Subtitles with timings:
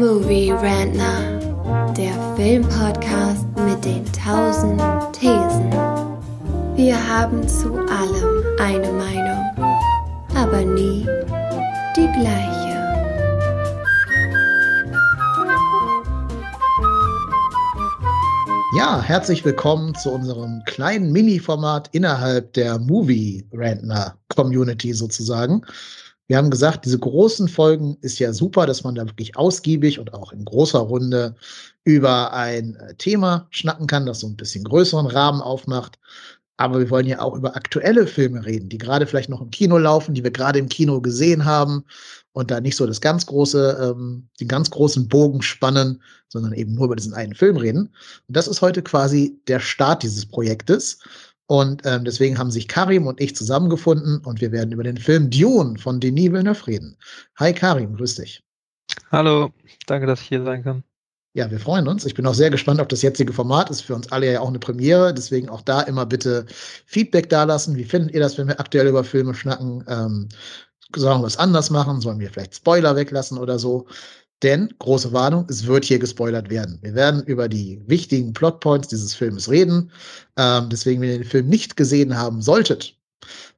[0.00, 4.80] Movie Rantner, der Filmpodcast mit den tausend
[5.12, 5.70] Thesen.
[6.74, 9.44] Wir haben zu allem eine Meinung,
[10.34, 11.06] aber nie
[11.94, 12.80] die gleiche.
[18.78, 25.60] Ja, herzlich willkommen zu unserem kleinen Mini-Format innerhalb der Movie Rantner Community sozusagen.
[26.30, 30.14] Wir haben gesagt, diese großen Folgen ist ja super, dass man da wirklich ausgiebig und
[30.14, 31.34] auch in großer Runde
[31.82, 35.98] über ein äh, Thema schnacken kann, das so ein bisschen größeren Rahmen aufmacht.
[36.56, 39.76] Aber wir wollen ja auch über aktuelle Filme reden, die gerade vielleicht noch im Kino
[39.76, 41.84] laufen, die wir gerade im Kino gesehen haben
[42.30, 46.76] und da nicht so das ganz große, ähm, den ganz großen Bogen spannen, sondern eben
[46.76, 47.88] nur über diesen einen Film reden.
[48.28, 51.00] Und das ist heute quasi der Start dieses Projektes.
[51.50, 55.30] Und ähm, deswegen haben sich Karim und ich zusammengefunden und wir werden über den Film
[55.30, 56.96] Dune von Denis Villeneuve reden.
[57.40, 58.44] Hi Karim, grüß dich.
[59.10, 59.50] Hallo,
[59.88, 60.84] danke, dass ich hier sein kann.
[61.34, 62.06] Ja, wir freuen uns.
[62.06, 63.68] Ich bin auch sehr gespannt auf das jetzige Format.
[63.68, 65.12] Ist für uns alle ja auch eine Premiere.
[65.12, 66.46] Deswegen auch da immer bitte
[66.86, 67.74] Feedback dalassen.
[67.74, 69.84] Wie findet ihr das, wenn wir aktuell über Filme schnacken?
[69.88, 70.28] Ähm,
[70.94, 72.00] sollen wir was anders machen?
[72.00, 73.88] Sollen wir vielleicht Spoiler weglassen oder so?
[74.42, 76.78] Denn, große Warnung, es wird hier gespoilert werden.
[76.82, 79.90] Wir werden über die wichtigen Plotpoints dieses Filmes reden.
[80.36, 82.96] Ähm, deswegen, wenn ihr den Film nicht gesehen haben solltet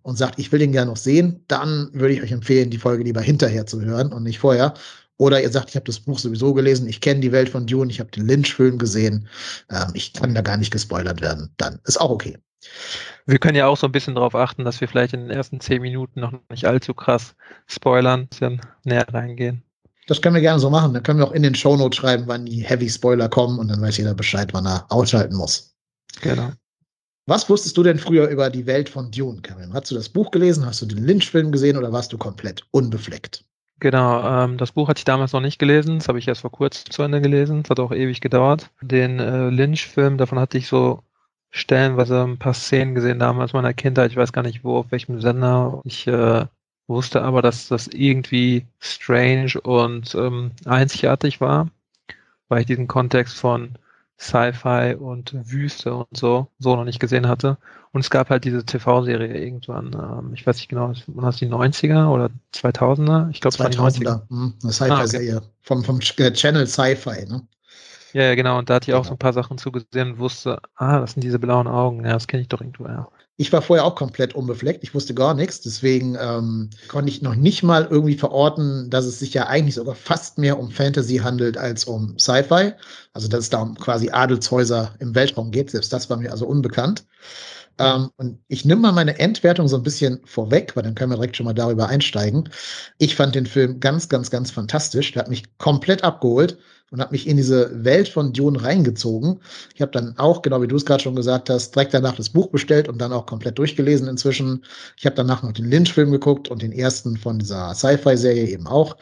[0.02, 3.04] und sagt, ich will den gerne noch sehen, dann würde ich euch empfehlen, die Folge
[3.04, 4.74] lieber hinterher zu hören und nicht vorher.
[5.18, 7.90] Oder ihr sagt, ich habe das Buch sowieso gelesen, ich kenne die Welt von Dune,
[7.90, 9.28] ich habe den Lynch-Film gesehen,
[9.70, 11.52] ähm, ich kann da gar nicht gespoilert werden.
[11.58, 12.38] Dann ist auch okay.
[13.26, 15.60] Wir können ja auch so ein bisschen darauf achten, dass wir vielleicht in den ersten
[15.60, 19.62] zehn Minuten noch nicht allzu krass spoilern, ein bisschen näher reingehen.
[20.06, 20.94] Das können wir gerne so machen.
[20.94, 23.80] Dann können wir auch in den Shownotes schreiben, wann die Heavy Spoiler kommen und dann
[23.80, 25.74] weiß jeder Bescheid, wann er ausschalten muss.
[26.20, 26.50] Genau.
[27.26, 29.72] Was wusstest du denn früher über die Welt von Dune, Karim?
[29.72, 30.66] Hast du das Buch gelesen?
[30.66, 33.44] Hast du den Lynch-Film gesehen oder warst du komplett unbefleckt?
[33.78, 36.52] Genau, ähm, das Buch hatte ich damals noch nicht gelesen, das habe ich erst vor
[36.52, 38.70] kurzem zu Ende gelesen, das hat auch ewig gedauert.
[38.80, 41.02] Den äh, Lynch-Film, davon hatte ich so
[41.50, 44.90] stellenweise ein paar Szenen gesehen damals in meiner Kindheit, ich weiß gar nicht wo, auf
[44.90, 45.80] welchem Sender.
[45.84, 46.46] Ich äh,
[46.92, 51.68] wusste aber, dass das irgendwie strange und ähm, einzigartig war,
[52.48, 53.76] weil ich diesen Kontext von
[54.18, 57.58] Sci-Fi und Wüste und so so noch nicht gesehen hatte.
[57.92, 61.48] Und es gab halt diese TV-Serie irgendwann, ähm, ich weiß nicht genau, waren das die
[61.48, 63.30] 90er oder 2000er?
[63.30, 65.46] Ich glaube, 2000er, hm, eine Sci-Fi-Serie ah, okay.
[65.62, 67.46] vom, vom Channel Sci-Fi, ne?
[68.12, 68.58] Ja, ja, genau.
[68.58, 69.08] Und da hatte ich auch genau.
[69.08, 72.04] so ein paar Sachen zugesehen und wusste, ah, das sind diese blauen Augen.
[72.04, 73.08] Ja, das kenne ich doch irgendwo, ja.
[73.42, 74.84] Ich war vorher auch komplett unbefleckt.
[74.84, 75.60] Ich wusste gar nichts.
[75.60, 79.96] Deswegen ähm, konnte ich noch nicht mal irgendwie verorten, dass es sich ja eigentlich sogar
[79.96, 82.74] fast mehr um Fantasy handelt als um Sci-Fi.
[83.14, 85.72] Also, dass es da um quasi Adelshäuser im Weltraum geht.
[85.72, 87.04] Selbst das war mir also unbekannt.
[87.80, 91.16] Ähm, und ich nehme mal meine Endwertung so ein bisschen vorweg, weil dann können wir
[91.16, 92.48] direkt schon mal darüber einsteigen.
[92.98, 95.10] Ich fand den Film ganz, ganz, ganz fantastisch.
[95.10, 96.58] Der hat mich komplett abgeholt
[96.92, 99.40] und hat mich in diese Welt von Dune reingezogen.
[99.74, 102.28] Ich habe dann auch, genau wie du es gerade schon gesagt hast, direkt danach das
[102.28, 104.64] Buch bestellt und dann auch komplett durchgelesen inzwischen.
[104.98, 108.98] Ich habe danach noch den Lynch-Film geguckt und den ersten von dieser Sci-Fi-Serie eben auch.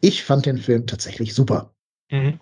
[0.00, 1.74] Ich fand den Film tatsächlich super.
[2.10, 2.38] Mhm.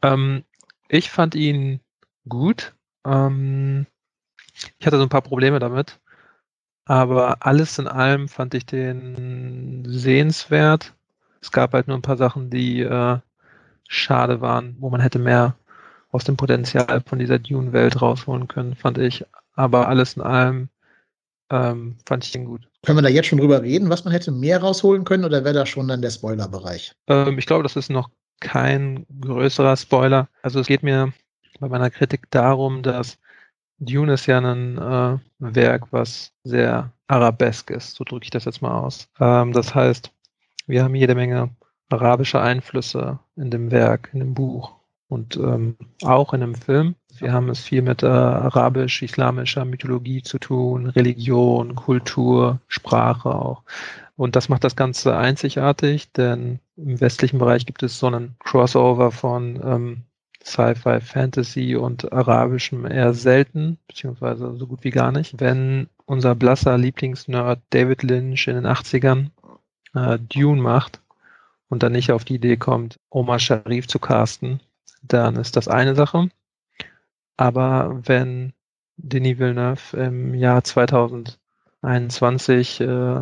[0.00, 0.44] Ähm,
[0.88, 1.80] ich fand ihn
[2.26, 2.74] gut.
[3.06, 3.86] Ähm,
[4.78, 6.00] ich hatte so ein paar Probleme damit.
[6.86, 10.94] Aber alles in allem fand ich den sehenswert.
[11.42, 13.18] Es gab halt nur ein paar Sachen, die äh,
[13.92, 15.54] schade waren, wo man hätte mehr
[16.10, 19.24] aus dem Potenzial von dieser Dune-Welt rausholen können, fand ich.
[19.54, 20.68] Aber alles in allem
[21.50, 22.68] ähm, fand ich den gut.
[22.82, 25.54] Können wir da jetzt schon drüber reden, was man hätte mehr rausholen können oder wäre
[25.54, 26.94] das schon dann der Spoiler-Bereich?
[27.06, 28.10] Ähm, ich glaube, das ist noch
[28.40, 30.28] kein größerer Spoiler.
[30.42, 31.12] Also es geht mir
[31.60, 33.18] bei meiner Kritik darum, dass
[33.78, 38.62] Dune ist ja ein äh, Werk, was sehr arabesk ist, so drücke ich das jetzt
[38.62, 39.08] mal aus.
[39.20, 40.10] Ähm, das heißt,
[40.66, 41.50] wir haben jede Menge
[41.92, 44.74] arabische Einflüsse in dem Werk, in dem Buch
[45.08, 46.94] und ähm, auch in dem Film.
[47.18, 53.62] Wir haben es viel mit äh, arabisch-islamischer Mythologie zu tun, Religion, Kultur, Sprache auch.
[54.16, 59.10] Und das macht das Ganze einzigartig, denn im westlichen Bereich gibt es so einen Crossover
[59.10, 60.02] von ähm,
[60.44, 65.40] Sci-Fi, Fantasy und Arabischem eher selten, beziehungsweise so gut wie gar nicht.
[65.40, 69.30] Wenn unser blasser Lieblingsnerd David Lynch in den 80ern
[69.94, 71.02] äh, Dune macht
[71.72, 74.60] und dann nicht auf die Idee kommt, Omar Sharif zu casten,
[75.00, 76.28] dann ist das eine Sache.
[77.38, 78.52] Aber wenn
[78.98, 83.20] Denis Villeneuve im Jahr 2021 äh,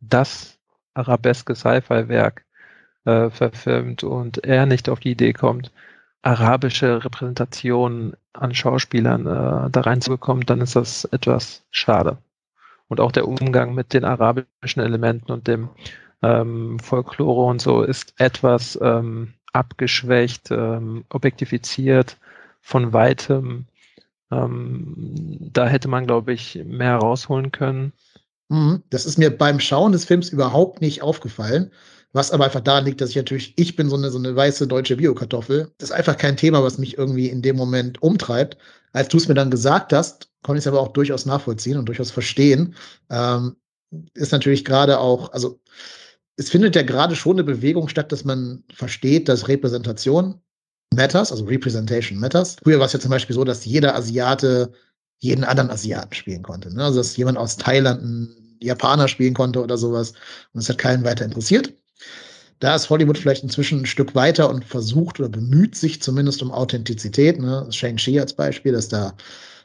[0.00, 0.58] das
[0.94, 2.46] arabeske Sci-Fi-Werk
[3.04, 5.70] äh, verfilmt und er nicht auf die Idee kommt,
[6.22, 12.16] arabische Repräsentation an Schauspielern äh, da reinzubekommen, dann ist das etwas schade.
[12.88, 15.68] Und auch der Umgang mit den arabischen Elementen und dem
[16.22, 22.16] ähm, Folklore und so ist etwas ähm, abgeschwächt, ähm, objektifiziert,
[22.60, 23.66] von weitem.
[24.30, 27.92] Ähm, da hätte man, glaube ich, mehr rausholen können.
[28.48, 28.82] Mhm.
[28.90, 31.70] Das ist mir beim Schauen des Films überhaupt nicht aufgefallen.
[32.14, 34.66] Was aber einfach daran liegt, dass ich natürlich, ich bin so eine, so eine weiße
[34.66, 35.72] deutsche Biokartoffel.
[35.78, 38.58] Das ist einfach kein Thema, was mich irgendwie in dem Moment umtreibt.
[38.92, 41.86] Als du es mir dann gesagt hast, konnte ich es aber auch durchaus nachvollziehen und
[41.86, 42.74] durchaus verstehen.
[43.08, 43.56] Ähm,
[44.12, 45.58] ist natürlich gerade auch, also
[46.42, 50.40] es findet ja gerade schon eine Bewegung statt, dass man versteht, dass Repräsentation
[50.94, 52.56] matters, also Representation matters.
[52.62, 54.72] Früher war es ja zum Beispiel so, dass jeder Asiate
[55.18, 56.74] jeden anderen Asiaten spielen konnte.
[56.74, 56.84] Ne?
[56.84, 60.14] Also dass jemand aus Thailand einen Japaner spielen konnte oder sowas.
[60.52, 61.72] Und es hat keinen weiter interessiert.
[62.58, 66.52] Da ist Hollywood vielleicht inzwischen ein Stück weiter und versucht oder bemüht sich zumindest um
[66.52, 67.40] Authentizität.
[67.40, 67.66] Ne?
[67.70, 69.14] Shang-Chi als Beispiel, dass da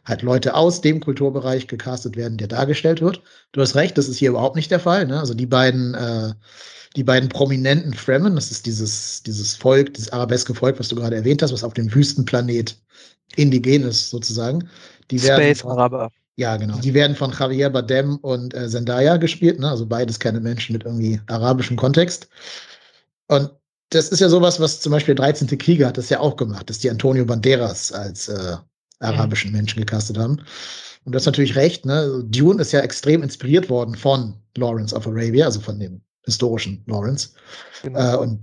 [0.07, 3.21] halt Leute aus dem Kulturbereich gecastet werden, der dargestellt wird.
[3.51, 5.05] Du hast recht, das ist hier überhaupt nicht der Fall.
[5.05, 5.19] Ne?
[5.19, 6.33] Also die beiden, äh,
[6.95, 11.17] die beiden prominenten Fremen, das ist dieses, dieses Volk, dieses arabeske Volk, was du gerade
[11.17, 12.77] erwähnt hast, was auf dem Wüstenplanet
[13.35, 14.69] indigen ist, sozusagen.
[15.11, 16.09] Die Space Araber.
[16.37, 16.77] Ja, genau.
[16.77, 19.69] Die werden von Javier Bardem und äh, Zendaya gespielt, ne?
[19.69, 22.29] also beides keine Menschen mit irgendwie arabischem Kontext.
[23.27, 23.51] Und
[23.89, 25.57] das ist ja sowas, was zum Beispiel der 13.
[25.57, 28.57] Krieger hat das ja auch gemacht, dass die Antonio Banderas als äh,
[28.99, 29.57] arabischen mhm.
[29.57, 30.41] Menschen gecastet haben.
[31.05, 32.23] Und das ist natürlich recht, ne?
[32.25, 37.29] Dune ist ja extrem inspiriert worden von Lawrence of Arabia, also von dem historischen Lawrence.
[37.81, 38.15] Genau.
[38.15, 38.39] Äh, und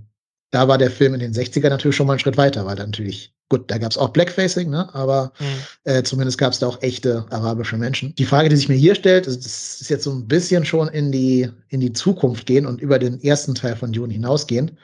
[0.55, 2.85] da war der Film in den 60ern natürlich schon mal einen Schritt weiter, weil da
[2.85, 4.87] natürlich, gut, da gab es auch Blackfacing, ne?
[4.95, 5.45] aber mhm.
[5.83, 8.15] äh, zumindest gab es da auch echte arabische Menschen.
[8.15, 10.87] Die Frage, die sich mir hier stellt, ist, das ist jetzt so ein bisschen schon
[10.87, 14.77] in die, in die Zukunft gehen und über den ersten Teil von Dune hinausgehen.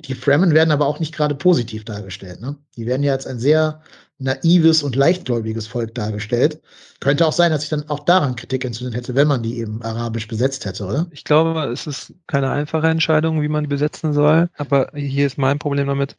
[0.00, 2.40] Die Fremen werden aber auch nicht gerade positiv dargestellt.
[2.40, 2.56] Ne?
[2.76, 3.82] Die werden ja als ein sehr
[4.18, 6.60] naives und leichtgläubiges Volk dargestellt.
[7.00, 9.82] Könnte auch sein, dass ich dann auch daran Kritik entzündet hätte, wenn man die eben
[9.82, 11.06] arabisch besetzt hätte, oder?
[11.12, 14.50] Ich glaube, es ist keine einfache Entscheidung, wie man die besetzen soll.
[14.56, 16.16] Aber hier ist mein Problem damit.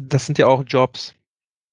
[0.00, 1.14] Das sind ja auch Jobs.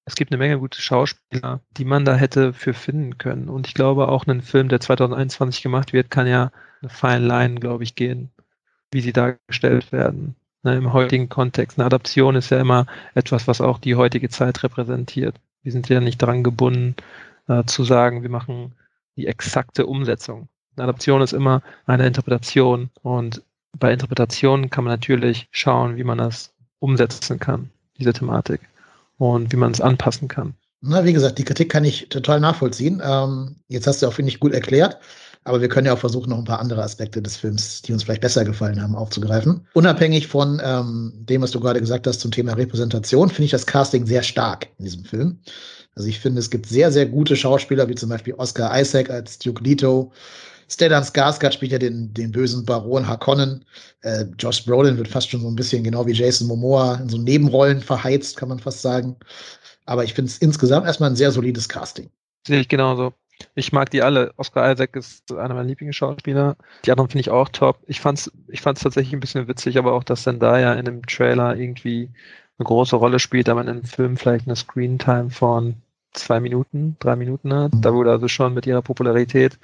[0.04, 3.48] Es gibt eine Menge gute Schauspieler, die man da hätte für finden können.
[3.48, 6.50] Und ich glaube, auch ein Film, der 2021 gemacht wird, kann ja
[6.80, 8.30] eine Fine Line, glaube ich, gehen,
[8.92, 11.78] wie sie dargestellt werden ne, im heutigen Kontext.
[11.78, 15.36] Eine Adaption ist ja immer etwas, was auch die heutige Zeit repräsentiert.
[15.62, 16.94] Wir sind ja nicht daran gebunden,
[17.48, 18.72] äh, zu sagen, wir machen
[19.16, 20.48] die exakte Umsetzung.
[20.76, 23.42] Eine Adaption ist immer eine Interpretation und
[23.78, 28.60] bei Interpretationen kann man natürlich schauen, wie man das umsetzen kann, diese Thematik
[29.18, 30.54] und wie man es anpassen kann.
[30.82, 33.02] Na, wie gesagt, die Kritik kann ich total nachvollziehen.
[33.04, 34.98] Ähm, jetzt hast du auch, finde ich, gut erklärt.
[35.46, 38.02] Aber wir können ja auch versuchen, noch ein paar andere Aspekte des Films, die uns
[38.02, 39.64] vielleicht besser gefallen haben, aufzugreifen.
[39.74, 43.64] Unabhängig von ähm, dem, was du gerade gesagt hast zum Thema Repräsentation, finde ich das
[43.64, 45.38] Casting sehr stark in diesem Film.
[45.94, 49.38] Also ich finde, es gibt sehr, sehr gute Schauspieler, wie zum Beispiel Oscar Isaac als
[49.38, 50.10] Duke Leto.
[50.68, 53.64] Stellan Skarsgård spielt ja den, den bösen Baron Harkonnen.
[54.02, 57.18] Äh, Josh Brolin wird fast schon so ein bisschen genau wie Jason Momoa in so
[57.18, 59.14] Nebenrollen verheizt, kann man fast sagen.
[59.84, 62.10] Aber ich finde es insgesamt erstmal ein sehr solides Casting.
[62.48, 63.14] Sehe ich genauso.
[63.54, 64.32] Ich mag die alle.
[64.36, 66.56] Oscar Isaac ist einer meiner Lieblingsschauspieler.
[66.84, 67.78] Die anderen finde ich auch top.
[67.86, 71.56] Ich fand's, ich fand's tatsächlich ein bisschen witzig, aber auch, dass Zendaya in dem Trailer
[71.56, 72.10] irgendwie
[72.58, 75.76] eine große Rolle spielt, aber in einem Film vielleicht eine Screentime von
[76.12, 77.72] zwei Minuten, drei Minuten hat.
[77.74, 79.58] Da wurde also schon mit ihrer Popularität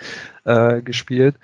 [0.45, 1.37] äh, gespielt.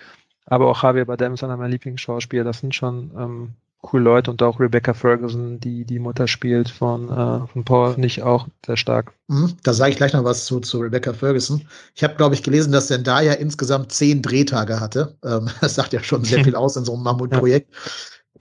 [0.46, 2.44] Aber auch Javier Bardem ist einer meiner Lieblingsschauspieler.
[2.44, 3.54] Das sind schon ähm,
[3.88, 8.23] coole Leute und auch Rebecca Ferguson, die die Mutter spielt von, äh, von Paul, ich
[8.23, 9.14] auch sehr stark.
[9.28, 11.66] Mhm, da sage ich gleich noch was zu, zu Rebecca Ferguson.
[11.95, 15.16] Ich habe, glaube ich, gelesen, dass Zendaya insgesamt zehn Drehtage hatte.
[15.25, 17.68] Ähm, das sagt ja schon sehr viel aus in so einem Mammutprojekt.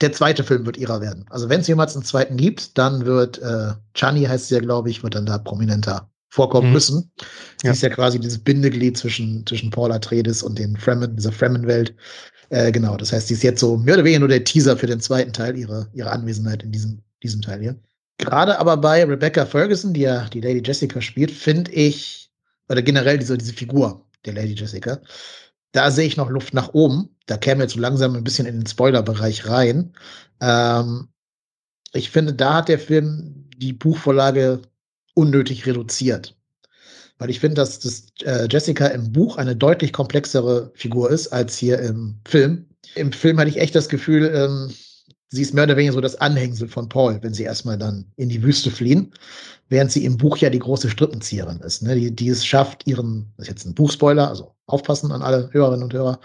[0.00, 1.24] Der zweite Film wird ihrer werden.
[1.28, 4.90] Also wenn es jemals einen zweiten gibt, dann wird äh, Chani heißt sie ja, glaube
[4.90, 6.74] ich, wird dann da prominenter vorkommen mhm.
[6.74, 7.10] müssen.
[7.60, 7.72] Sie ja.
[7.72, 11.96] ist ja quasi dieses Bindeglied zwischen, zwischen Paul Atreides und den Fremen, dieser Fremen-Welt.
[12.50, 14.86] Äh, genau, das heißt, die ist jetzt so mehr oder weniger nur der Teaser für
[14.86, 17.76] den zweiten Teil, ihre, ihre Anwesenheit in diesem, diesem Teil hier.
[18.18, 22.30] Gerade aber bei Rebecca Ferguson, die ja die Lady Jessica spielt, finde ich,
[22.68, 25.00] oder generell diese, diese Figur der Lady Jessica,
[25.72, 27.10] da sehe ich noch Luft nach oben.
[27.26, 29.92] Da kämen wir jetzt so langsam ein bisschen in den Spoiler-Bereich rein.
[30.40, 31.08] Ähm,
[31.92, 34.62] ich finde, da hat der Film die Buchvorlage
[35.14, 36.37] unnötig reduziert.
[37.18, 41.56] Weil ich finde, dass das, äh, Jessica im Buch eine deutlich komplexere Figur ist als
[41.56, 42.66] hier im Film.
[42.94, 44.72] Im Film hatte ich echt das Gefühl, ähm,
[45.28, 48.28] sie ist mehr oder weniger so das Anhängsel von Paul, wenn sie erstmal dann in
[48.28, 49.12] die Wüste fliehen,
[49.68, 51.94] während sie im Buch ja die große Strippenzieherin ist, ne?
[51.94, 55.84] die, die es schafft, ihren, das ist jetzt ein Buchspoiler, also aufpassen an alle Hörerinnen
[55.84, 56.20] und Hörer.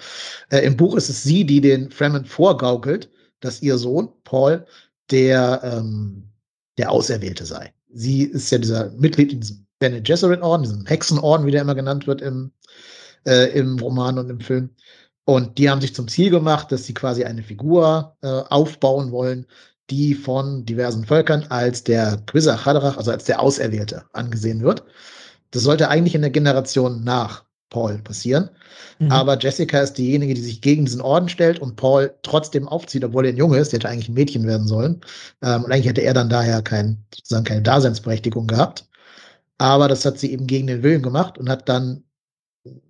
[0.49, 3.09] Äh, Im Buch ist es sie, die den Fremen vorgaukelt,
[3.39, 4.65] dass ihr Sohn, Paul,
[5.11, 6.29] der, ähm,
[6.77, 7.73] der Auserwählte sei.
[7.93, 12.07] Sie ist ja dieser Mitglied in diesem Bene Gesserit-Orden, diesem Hexenorden, wie der immer genannt
[12.07, 12.53] wird im,
[13.27, 14.69] äh, im Roman und im Film.
[15.25, 19.45] Und die haben sich zum Ziel gemacht, dass sie quasi eine Figur äh, aufbauen wollen,
[19.89, 24.85] die von diversen Völkern als der Quizach Haderach, also als der Auserwählte, angesehen wird.
[25.51, 28.49] Das sollte eigentlich in der Generation nach Paul passieren.
[28.99, 29.11] Mhm.
[29.11, 33.25] Aber Jessica ist diejenige, die sich gegen diesen Orden stellt und Paul trotzdem aufzieht, obwohl
[33.25, 33.73] er ein Junge ist.
[33.73, 35.01] Der hätte eigentlich ein Mädchen werden sollen.
[35.41, 38.87] Ähm, und eigentlich hätte er dann daher kein, sozusagen keine Daseinsberechtigung gehabt.
[39.63, 42.03] Aber das hat sie eben gegen den Willen gemacht und hat dann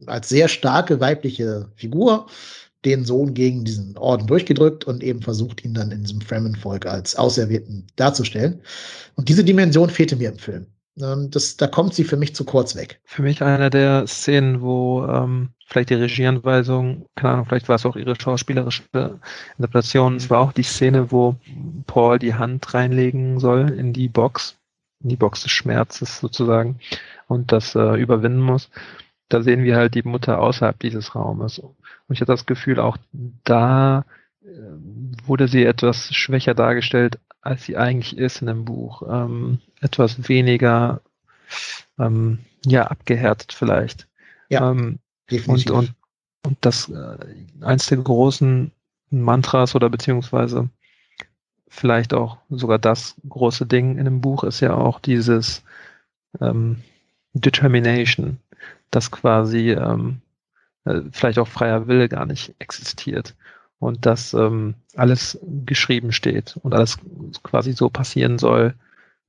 [0.07, 2.25] als sehr starke weibliche Figur
[2.83, 7.15] den Sohn gegen diesen Orden durchgedrückt und eben versucht, ihn dann in diesem Fremen-Volk als
[7.15, 8.59] Auserwählten darzustellen.
[9.13, 10.65] Und diese Dimension fehlte mir im Film.
[10.99, 12.99] Ähm, das, da kommt sie für mich zu kurz weg.
[13.03, 17.85] Für mich eine der Szenen, wo ähm, vielleicht die Regieanweisung, keine Ahnung, vielleicht war es
[17.85, 18.81] auch ihre schauspielerische
[19.59, 21.35] Interpretation, es war auch die Szene, wo
[21.85, 24.57] Paul die Hand reinlegen soll in die Box,
[25.09, 26.79] die Box des Schmerzes sozusagen
[27.27, 28.69] und das äh, überwinden muss.
[29.29, 31.59] Da sehen wir halt die Mutter außerhalb dieses Raumes.
[31.59, 31.75] Und
[32.09, 32.97] ich hatte das Gefühl, auch
[33.43, 34.05] da
[34.43, 34.47] äh,
[35.25, 39.03] wurde sie etwas schwächer dargestellt, als sie eigentlich ist in dem Buch.
[39.09, 41.01] Ähm, etwas weniger
[41.99, 44.07] ähm, ja, abgehärtet vielleicht.
[44.49, 45.71] Ja, ähm, definitiv.
[45.71, 45.95] Und, und,
[46.45, 47.17] und das äh,
[47.61, 48.71] eins der großen
[49.09, 50.69] Mantras oder beziehungsweise
[51.73, 55.63] vielleicht auch sogar das große Ding in dem Buch ist ja auch dieses
[56.39, 56.77] ähm,
[57.33, 58.37] Determination,
[58.91, 60.21] dass quasi ähm,
[60.85, 63.35] äh, vielleicht auch freier Wille gar nicht existiert
[63.79, 66.99] und dass ähm, alles geschrieben steht und alles
[67.41, 68.75] quasi so passieren soll,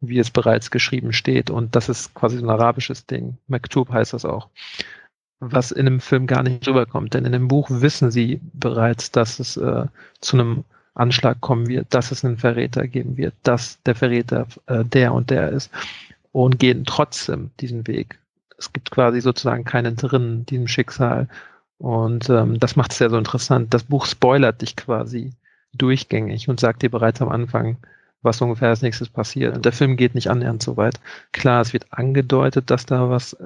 [0.02, 1.48] wie es bereits geschrieben steht.
[1.48, 3.38] Und das ist quasi so ein arabisches Ding.
[3.48, 4.50] Maktub heißt das auch.
[5.40, 7.14] Was in dem Film gar nicht rüberkommt.
[7.14, 9.86] Denn in dem Buch wissen sie bereits, dass es äh,
[10.20, 14.84] zu einem Anschlag kommen wird, dass es einen Verräter geben wird, dass der Verräter äh,
[14.84, 15.70] der und der ist
[16.32, 18.18] und gehen trotzdem diesen Weg.
[18.58, 21.28] Es gibt quasi sozusagen keinen drin, diesem Schicksal.
[21.78, 23.74] Und ähm, das macht es sehr so interessant.
[23.74, 25.32] Das Buch spoilert dich quasi
[25.74, 27.76] durchgängig und sagt dir bereits am Anfang,
[28.25, 29.54] was ungefähr als nächstes passiert.
[29.54, 30.95] Und der Film geht nicht annähernd so weit.
[31.33, 33.45] Klar, es wird angedeutet, dass da was äh,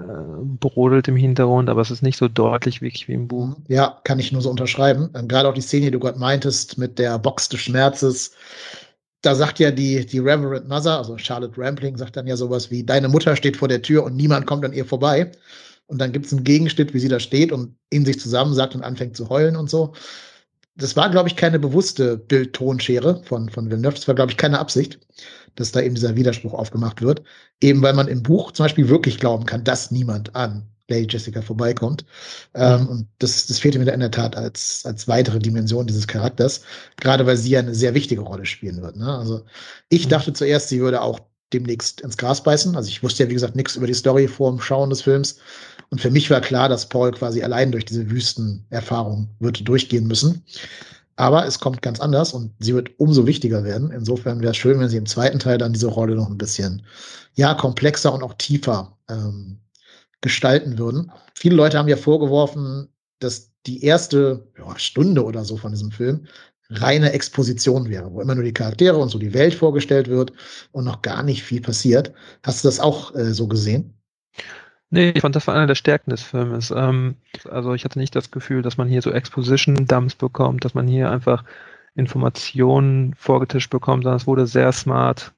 [0.60, 3.56] brodelt im Hintergrund, aber es ist nicht so deutlich wirklich wie im Buch.
[3.68, 5.10] Ja, kann ich nur so unterschreiben.
[5.14, 8.32] Ähm, gerade auch die Szene, die du gerade meintest, mit der Box des Schmerzes.
[9.22, 12.84] Da sagt ja die, die Reverend Mother, also Charlotte Rampling, sagt dann ja sowas wie,
[12.84, 15.32] deine Mutter steht vor der Tür und niemand kommt an ihr vorbei.
[15.86, 18.74] Und dann gibt es einen Gegenschnitt, wie sie da steht und in sich zusammen sagt
[18.74, 19.94] und anfängt zu heulen und so
[20.78, 23.96] das war, glaube ich, keine bewusste Bildtonschere von, von Villeneuve.
[23.96, 25.00] Das war, glaube ich, keine Absicht,
[25.56, 27.22] dass da eben dieser Widerspruch aufgemacht wird.
[27.60, 31.42] Eben weil man im Buch zum Beispiel wirklich glauben kann, dass niemand an Lady Jessica
[31.42, 32.04] vorbeikommt.
[32.54, 32.88] Ähm, mhm.
[32.88, 36.62] und das, das fehlte mir in der Tat als, als weitere Dimension dieses Charakters.
[36.96, 38.96] Gerade weil sie ja eine sehr wichtige Rolle spielen wird.
[38.96, 39.18] Ne?
[39.18, 39.44] Also
[39.88, 40.10] ich mhm.
[40.10, 41.20] dachte zuerst, sie würde auch
[41.52, 42.76] demnächst ins Gras beißen.
[42.76, 45.38] Also ich wusste ja, wie gesagt, nichts über die Story vor dem Schauen des Films.
[45.90, 50.44] Und für mich war klar, dass Paul quasi allein durch diese Wüstenerfahrung würde durchgehen müssen.
[51.16, 53.90] Aber es kommt ganz anders und sie wird umso wichtiger werden.
[53.90, 56.82] Insofern wäre es schön, wenn sie im zweiten Teil dann diese Rolle noch ein bisschen,
[57.34, 59.58] ja, komplexer und auch tiefer ähm,
[60.20, 61.10] gestalten würden.
[61.34, 62.88] Viele Leute haben ja vorgeworfen,
[63.18, 66.26] dass die erste ja, Stunde oder so von diesem Film
[66.70, 70.32] reine Exposition wäre, wo immer nur die Charaktere und so die Welt vorgestellt wird
[70.72, 72.12] und noch gar nicht viel passiert.
[72.42, 73.94] Hast du das auch äh, so gesehen?
[74.90, 76.70] Nee, ich fand, das war einer der Stärken des Filmes.
[76.70, 77.16] Ähm,
[77.50, 81.10] also ich hatte nicht das Gefühl, dass man hier so Exposition-Dumps bekommt, dass man hier
[81.10, 81.44] einfach
[81.94, 85.32] Informationen vorgetischt bekommt, sondern es wurde sehr smart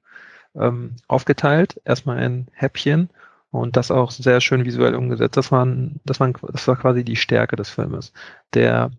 [0.55, 1.81] ähm, aufgeteilt.
[1.85, 3.09] Erstmal in Häppchen
[3.51, 5.37] und das auch sehr schön visuell umgesetzt.
[5.37, 8.13] Das, waren, das, waren, das war quasi die Stärke des Filmes.
[8.55, 8.93] Der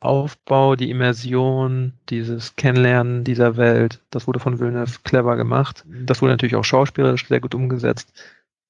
[0.00, 5.84] Aufbau, die Immersion, dieses Kennenlernen dieser Welt, das wurde von Villeneuve clever gemacht.
[5.88, 8.12] Das wurde natürlich auch schauspielerisch sehr gut umgesetzt.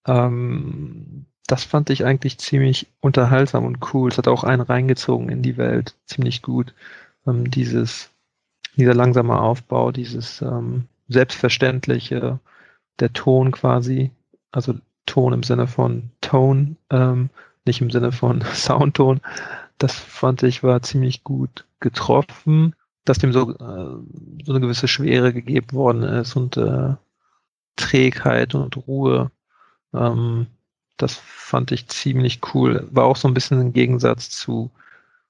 [0.07, 4.11] Ähm, das fand ich eigentlich ziemlich unterhaltsam und cool.
[4.11, 6.75] Es hat auch einen reingezogen in die Welt, ziemlich gut.
[7.27, 8.11] Ähm, dieses,
[8.77, 12.39] dieser langsame Aufbau, dieses ähm, selbstverständliche,
[13.01, 14.11] der Ton quasi,
[14.53, 14.75] also
[15.07, 17.31] Ton im Sinne von Tone, ähm,
[17.65, 19.21] nicht im Sinne von Soundton.
[19.79, 25.33] Das fand ich war ziemlich gut getroffen, dass dem so, äh, so eine gewisse Schwere
[25.33, 26.95] gegeben worden ist und äh,
[27.77, 29.31] Trägheit und Ruhe.
[29.95, 30.47] Ähm,
[30.97, 32.87] das fand ich ziemlich cool.
[32.91, 34.71] War auch so ein bisschen ein Gegensatz zu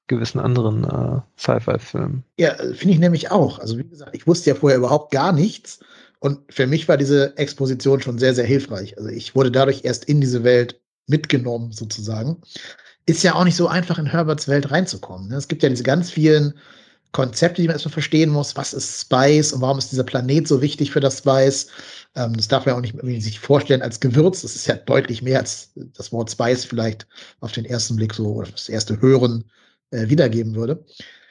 [0.06, 2.24] gewissen anderen äh, Sci-Fi-Filmen.
[2.38, 3.58] Ja, finde ich nämlich auch.
[3.58, 5.80] Also wie gesagt, ich wusste ja vorher überhaupt gar nichts.
[6.18, 8.96] Und für mich war diese Exposition schon sehr, sehr hilfreich.
[8.96, 12.38] Also ich wurde dadurch erst in diese Welt mitgenommen, sozusagen.
[13.08, 15.28] Ist ja auch nicht so einfach in Herberts Welt reinzukommen.
[15.28, 15.36] Ne?
[15.36, 16.52] Es gibt ja diese ganz vielen
[17.12, 18.54] Konzepte, die man erstmal verstehen muss.
[18.54, 21.68] Was ist Spice und warum ist dieser Planet so wichtig für das Spice?
[22.14, 24.42] Ähm, das darf man auch nicht sich vorstellen als Gewürz.
[24.42, 27.06] Das ist ja deutlich mehr als das Wort Spice vielleicht
[27.40, 29.44] auf den ersten Blick so oder das erste Hören
[29.90, 30.84] äh, wiedergeben würde.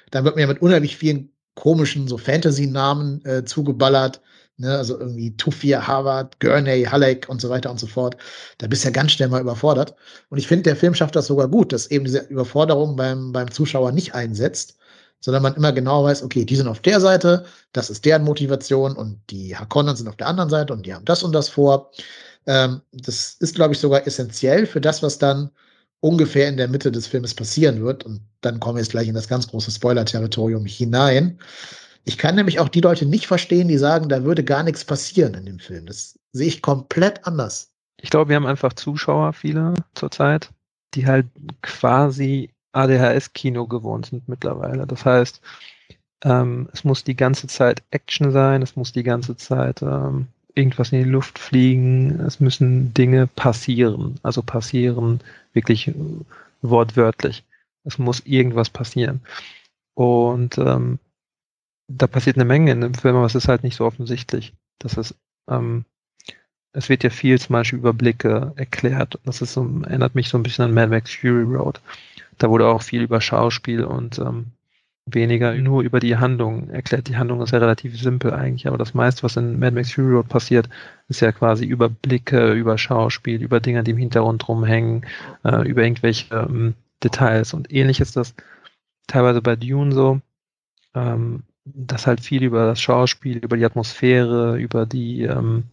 [0.10, 4.20] Dann wird man ja mit unheimlich vielen komischen so Fantasy-Namen äh, zugeballert.
[4.60, 8.18] Ne, also irgendwie Tufir, Harvard, Gurney, Halleck und so weiter und so fort.
[8.58, 9.94] Da bist du ja ganz schnell mal überfordert.
[10.30, 13.52] Und ich finde, der Film schafft das sogar gut, dass eben diese Überforderung beim, beim
[13.52, 14.78] Zuschauer nicht einsetzt,
[15.20, 18.96] sondern man immer genau weiß, okay, die sind auf der Seite, das ist deren Motivation
[18.96, 21.92] und die Hakonnen sind auf der anderen Seite und die haben das und das vor.
[22.48, 25.52] Ähm, das ist, glaube ich, sogar essentiell für das, was dann
[26.00, 28.06] ungefähr in der Mitte des Filmes passieren wird.
[28.06, 31.40] Und dann kommen wir jetzt gleich in das ganz große Spoiler-Territorium hinein.
[32.08, 35.34] Ich kann nämlich auch die Leute nicht verstehen, die sagen, da würde gar nichts passieren
[35.34, 35.88] in dem Film.
[35.88, 37.74] Das sehe ich komplett anders.
[38.02, 40.50] Ich glaube, wir haben einfach Zuschauer, viele zurzeit,
[40.94, 41.26] die halt
[41.62, 44.88] quasi ADHS-Kino gewohnt sind mittlerweile.
[44.88, 45.42] Das heißt,
[46.24, 50.94] ähm, es muss die ganze Zeit Action sein, es muss die ganze Zeit ähm, irgendwas
[50.94, 55.20] in die Luft fliegen, es müssen Dinge passieren, also passieren
[55.52, 55.92] wirklich
[56.62, 57.44] wortwörtlich.
[57.84, 59.20] Es muss irgendwas passieren.
[59.94, 61.00] Und ähm,
[61.88, 64.54] da passiert eine Menge in dem Film, aber es ist halt nicht so offensichtlich.
[64.80, 65.16] Das ist,
[65.50, 65.86] ähm,
[66.74, 69.20] es wird ja viel zum Beispiel über Blicke erklärt.
[69.26, 71.82] Das ist so, erinnert mich so ein bisschen an Mad Max Fury Road.
[72.38, 74.48] Da wurde auch viel über Schauspiel und ähm,
[75.06, 77.08] weniger nur über die Handlung erklärt.
[77.08, 80.16] Die Handlung ist ja relativ simpel eigentlich, aber das meiste, was in Mad Max Fury
[80.16, 80.70] Road passiert,
[81.08, 85.06] ist ja quasi über Blicke, über Schauspiel, über Dinge, die im Hintergrund rumhängen,
[85.46, 87.54] äh, über irgendwelche ähm, Details.
[87.54, 88.36] Und ähnlich ist das
[89.08, 90.20] teilweise bei Dune so,
[90.94, 91.44] ähm,
[91.76, 95.66] dass halt viel über das Schauspiel, über die Atmosphäre, über die, ähm,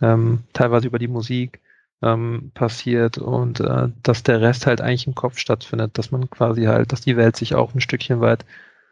[0.00, 1.60] ähm teilweise über die Musik
[2.02, 6.64] ähm, passiert und äh, dass der Rest halt eigentlich im Kopf stattfindet, dass man quasi
[6.64, 8.44] halt, dass die Welt sich auch ein Stückchen weit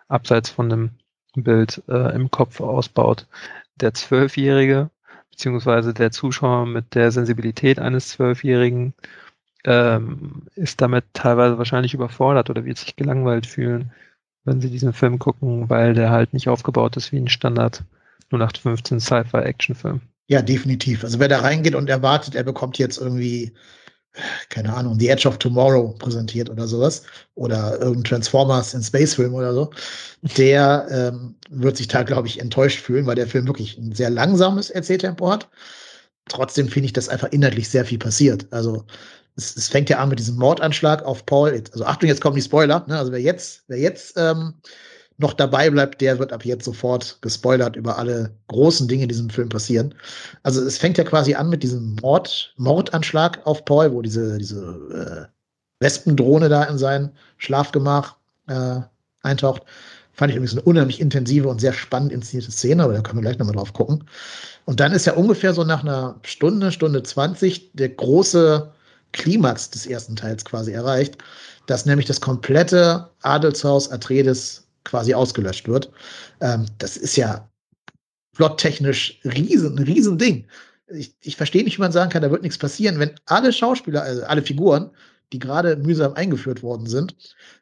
[0.08, 0.90] abseits von dem
[1.34, 3.26] Bild äh, im Kopf ausbaut.
[3.76, 4.90] Der Zwölfjährige,
[5.30, 8.94] beziehungsweise der Zuschauer mit der Sensibilität eines Zwölfjährigen,
[9.64, 13.92] ähm, ist damit teilweise wahrscheinlich überfordert oder wird sich gelangweilt fühlen,
[14.46, 17.84] wenn sie diesen Film gucken, weil der halt nicht aufgebaut ist wie ein Standard
[18.30, 20.00] 0815 Sci-Fi-Action-Film.
[20.28, 21.04] Ja, definitiv.
[21.04, 23.52] Also wer da reingeht und erwartet, er bekommt jetzt irgendwie,
[24.48, 27.02] keine Ahnung, The Edge of Tomorrow präsentiert oder sowas,
[27.34, 29.70] oder irgendein Transformers in Space-Film oder so,
[30.36, 34.10] der ähm, wird sich da, glaube ich, enttäuscht fühlen, weil der Film wirklich ein sehr
[34.10, 35.48] langsames Erzähltempo hat.
[36.28, 38.46] Trotzdem finde ich, dass einfach inhaltlich sehr viel passiert.
[38.52, 38.84] Also
[39.36, 41.62] es, es fängt ja an mit diesem Mordanschlag auf Paul.
[41.72, 42.84] Also Achtung, jetzt kommen die Spoiler.
[42.88, 42.98] Ne?
[42.98, 44.54] Also wer jetzt, wer jetzt ähm,
[45.18, 49.08] noch dabei bleibt, der wird ab jetzt sofort gespoilert über alle großen Dinge, die in
[49.08, 49.94] diesem Film passieren.
[50.42, 55.28] Also es fängt ja quasi an mit diesem Mord, Mordanschlag auf Paul, wo diese, diese
[55.30, 58.16] äh, Wespendrohne da in sein Schlafgemach
[58.48, 58.80] äh,
[59.22, 59.62] eintaucht.
[60.12, 63.22] Fand ich übrigens eine unheimlich intensive und sehr spannend inszenierte Szene, aber da können wir
[63.22, 64.04] gleich nochmal drauf gucken.
[64.64, 68.72] Und dann ist ja ungefähr so nach einer Stunde, Stunde 20 der große
[69.16, 71.18] Klimax des ersten Teils quasi erreicht,
[71.66, 75.90] dass nämlich das komplette Adelshaus Atreides quasi ausgelöscht wird.
[76.40, 77.48] Ähm, das ist ja
[78.36, 80.46] plottechnisch riesen, riesen Ding.
[80.88, 84.02] Ich, ich verstehe nicht, wie man sagen kann, da wird nichts passieren, wenn alle Schauspieler,
[84.02, 84.90] also alle Figuren,
[85.32, 87.16] die gerade mühsam eingeführt worden sind,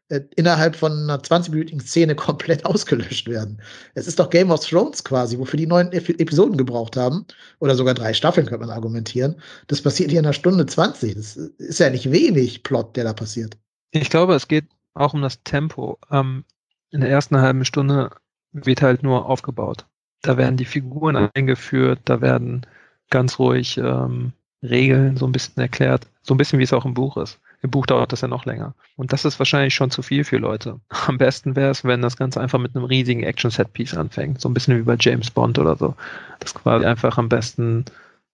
[0.09, 3.61] äh, innerhalb von einer 20-minütigen Szene komplett ausgelöscht werden.
[3.95, 7.27] Es ist doch Game of Thrones quasi, wofür die neuen Episoden gebraucht haben,
[7.61, 9.41] oder sogar drei Staffeln, könnte man argumentieren.
[9.67, 11.15] Das passiert hier in einer Stunde 20.
[11.15, 13.57] Das ist ja nicht wenig Plot, der da passiert.
[13.93, 15.99] Ich glaube, es geht auch um das Tempo.
[16.11, 16.45] Ähm,
[16.91, 18.11] in der ersten halben Stunde
[18.53, 19.87] wird halt nur aufgebaut.
[20.23, 22.67] Da werden die Figuren eingeführt, da werden
[23.11, 26.95] ganz ruhig ähm, Regeln so ein bisschen erklärt, so ein bisschen wie es auch im
[26.95, 27.41] Buch ist.
[27.65, 28.75] Im Buch dauert das ja noch länger.
[28.95, 30.81] Und das ist wahrscheinlich schon zu viel für Leute.
[31.07, 34.39] Am besten wäre es, wenn das Ganze einfach mit einem riesigen Action-Set-Piece anfängt.
[34.39, 35.95] So ein bisschen wie bei James Bond oder so.
[36.41, 37.87] Das quasi einfach am besten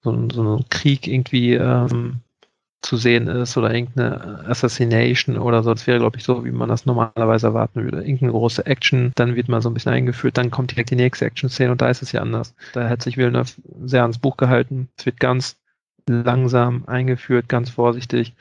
[0.03, 2.17] so, so ein Krieg irgendwie ähm,
[2.83, 5.73] zu sehen ist oder irgendeine Assassination oder so.
[5.73, 7.99] Das wäre, glaube ich, so, wie man das normalerweise erwarten würde.
[7.99, 11.27] Irgendeine große Action, dann wird man so ein bisschen eingeführt, dann kommt direkt die nächste
[11.27, 12.53] Action-Szene und da ist es ja anders.
[12.73, 13.53] Da hat sich Villeneuve
[13.85, 14.89] sehr ans Buch gehalten.
[14.97, 15.57] Es wird ganz
[16.09, 18.35] langsam eingeführt, ganz vorsichtig,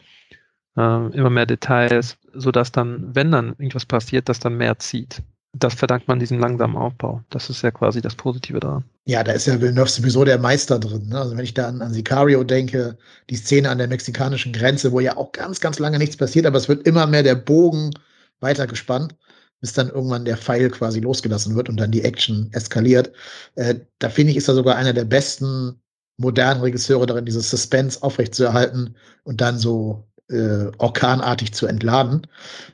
[0.80, 5.22] äh, immer mehr Details, sodass dann, wenn dann irgendwas passiert, das dann mehr zieht
[5.54, 7.24] das verdankt man diesem langsamen Aufbau.
[7.30, 8.84] Das ist ja quasi das Positive daran.
[9.06, 11.10] Ja, da ist ja Villeneuve sowieso der Meister drin.
[11.10, 11.20] Ne?
[11.20, 12.98] Also wenn ich da an, an Sicario denke,
[13.30, 16.58] die Szene an der mexikanischen Grenze, wo ja auch ganz, ganz lange nichts passiert, aber
[16.58, 17.92] es wird immer mehr der Bogen
[18.40, 19.16] weitergespannt,
[19.60, 23.12] bis dann irgendwann der Pfeil quasi losgelassen wird und dann die Action eskaliert.
[23.56, 25.82] Äh, da finde ich, ist er sogar einer der besten
[26.18, 32.28] modernen Regisseure darin, dieses Suspense aufrechtzuerhalten und dann so äh, orkanartig zu entladen.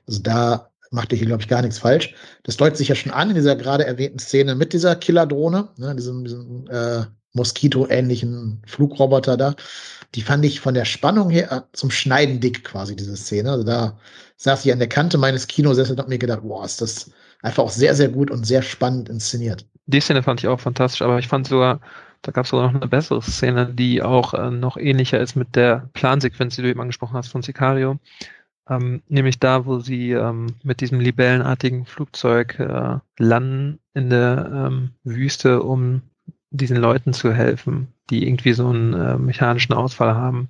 [0.07, 2.13] Also da macht er hier, glaube ich, gar nichts falsch.
[2.43, 5.95] Das deutet sich ja schon an in dieser gerade erwähnten Szene mit dieser Killerdrohne, ne,
[5.95, 9.55] diesem, diesem äh, Moskito-ähnlichen Flugroboter da.
[10.15, 13.51] Die fand ich von der Spannung her zum Schneiden dick quasi, diese Szene.
[13.51, 13.97] Also da
[14.37, 17.11] saß ich an der Kante meines Kinosessels und hab mir gedacht, boah, ist das,
[17.45, 19.65] einfach auch sehr, sehr gut und sehr spannend inszeniert.
[19.85, 21.79] Die Szene fand ich auch fantastisch, aber ich fand sogar,
[22.25, 25.55] da gab es sogar noch eine bessere Szene, die auch äh, noch ähnlicher ist mit
[25.55, 27.99] der Plansequenz, die du eben angesprochen hast von Sicario.
[28.67, 34.89] Ähm, nämlich da, wo sie ähm, mit diesem libellenartigen Flugzeug äh, landen in der ähm,
[35.03, 36.01] Wüste, um
[36.49, 40.49] diesen Leuten zu helfen, die irgendwie so einen äh, mechanischen Ausfall haben,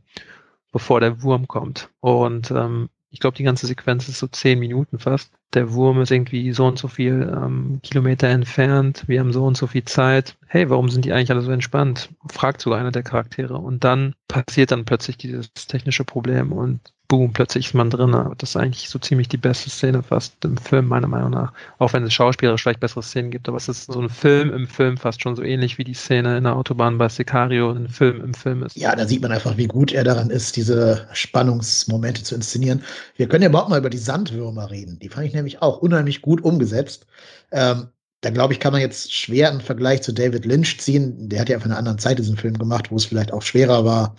[0.72, 1.90] bevor der Wurm kommt.
[2.00, 5.32] Und ähm, ich glaube, die ganze Sequenz ist so zehn Minuten fast.
[5.54, 9.04] Der Wurm ist irgendwie so und so viel ähm, Kilometer entfernt.
[9.08, 10.38] Wir haben so und so viel Zeit.
[10.48, 12.10] Hey, warum sind die eigentlich alle so entspannt?
[12.30, 13.58] Fragt sogar einer der Charaktere.
[13.58, 18.12] Und dann passiert dann plötzlich dieses technische Problem und boom, plötzlich ist man drin.
[18.38, 21.54] Das ist eigentlich so ziemlich die beste Szene fast im Film, meiner Meinung nach.
[21.78, 24.68] Auch wenn es schauspielerisch vielleicht bessere Szenen gibt, aber es ist so ein Film im
[24.68, 28.22] Film fast schon so ähnlich wie die Szene in der Autobahn bei Sicario ein Film
[28.22, 28.76] im Film ist.
[28.76, 32.84] Ja, da sieht man einfach, wie gut er daran ist, diese Spannungsmomente zu inszenieren.
[33.16, 35.00] Wir können ja überhaupt mal über die Sandwürmer reden.
[35.00, 37.06] Die fand ich nämlich auch unheimlich gut umgesetzt.
[37.52, 37.90] Ähm,
[38.26, 41.30] da glaube ich, kann man jetzt schwer einen Vergleich zu David Lynch ziehen.
[41.30, 43.86] Der hat ja auf einer anderen Zeit diesen Film gemacht, wo es vielleicht auch schwerer
[43.86, 44.16] war,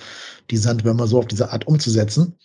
[0.48, 2.36] die Sandwürmer so auf diese Art umzusetzen.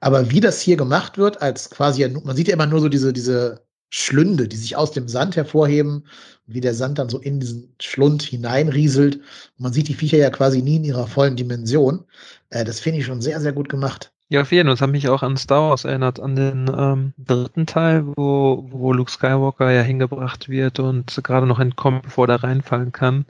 [0.00, 3.14] Aber wie das hier gemacht wird, als quasi, man sieht ja immer nur so diese,
[3.14, 6.06] diese Schlünde, die sich aus dem Sand hervorheben,
[6.46, 9.18] wie der Sand dann so in diesen Schlund hineinrieselt.
[9.56, 12.04] man sieht die Viecher ja quasi nie in ihrer vollen Dimension.
[12.50, 14.12] Äh, das finde ich schon sehr, sehr gut gemacht.
[14.30, 14.74] Ja, auf jeden Fall.
[14.74, 18.92] Das hat mich auch an Star Wars erinnert, an den ähm, dritten Teil, wo, wo
[18.92, 23.24] Luke Skywalker ja hingebracht wird und gerade noch entkommt, bevor er reinfallen kann.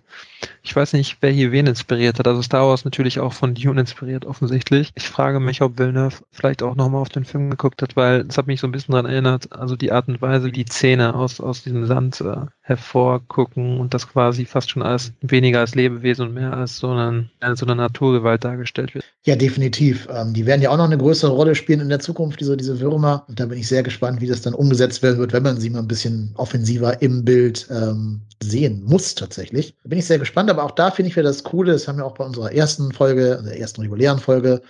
[0.62, 2.26] Ich weiß nicht, wer hier wen inspiriert hat.
[2.26, 4.90] Also Star Wars natürlich auch von Dune inspiriert, offensichtlich.
[4.96, 8.36] Ich frage mich, ob Villeneuve vielleicht auch nochmal auf den Film geguckt hat, weil es
[8.36, 11.14] hat mich so ein bisschen daran erinnert, also die Art und Weise, wie die Zähne
[11.14, 16.28] aus, aus diesem Sand äh, hervorgucken und das quasi fast schon als weniger als Lebewesen
[16.28, 19.04] und mehr als so, einen, so eine Naturgewalt dargestellt wird.
[19.24, 20.06] Ja, definitiv.
[20.10, 22.78] Ähm, die werden ja auch noch eine größere Rolle spielen in der Zukunft, diese, diese
[22.78, 23.24] Würmer.
[23.26, 25.70] Und da bin ich sehr gespannt, wie das dann umgesetzt werden wird, wenn man sie
[25.70, 29.74] mal ein bisschen offensiver im Bild ähm, sehen muss, tatsächlich.
[29.82, 31.96] Da bin ich sehr gespannt, aber auch da finde ich wieder das Coole, das haben
[31.96, 34.60] wir auch bei unserer ersten Folge, der ersten regulären Folge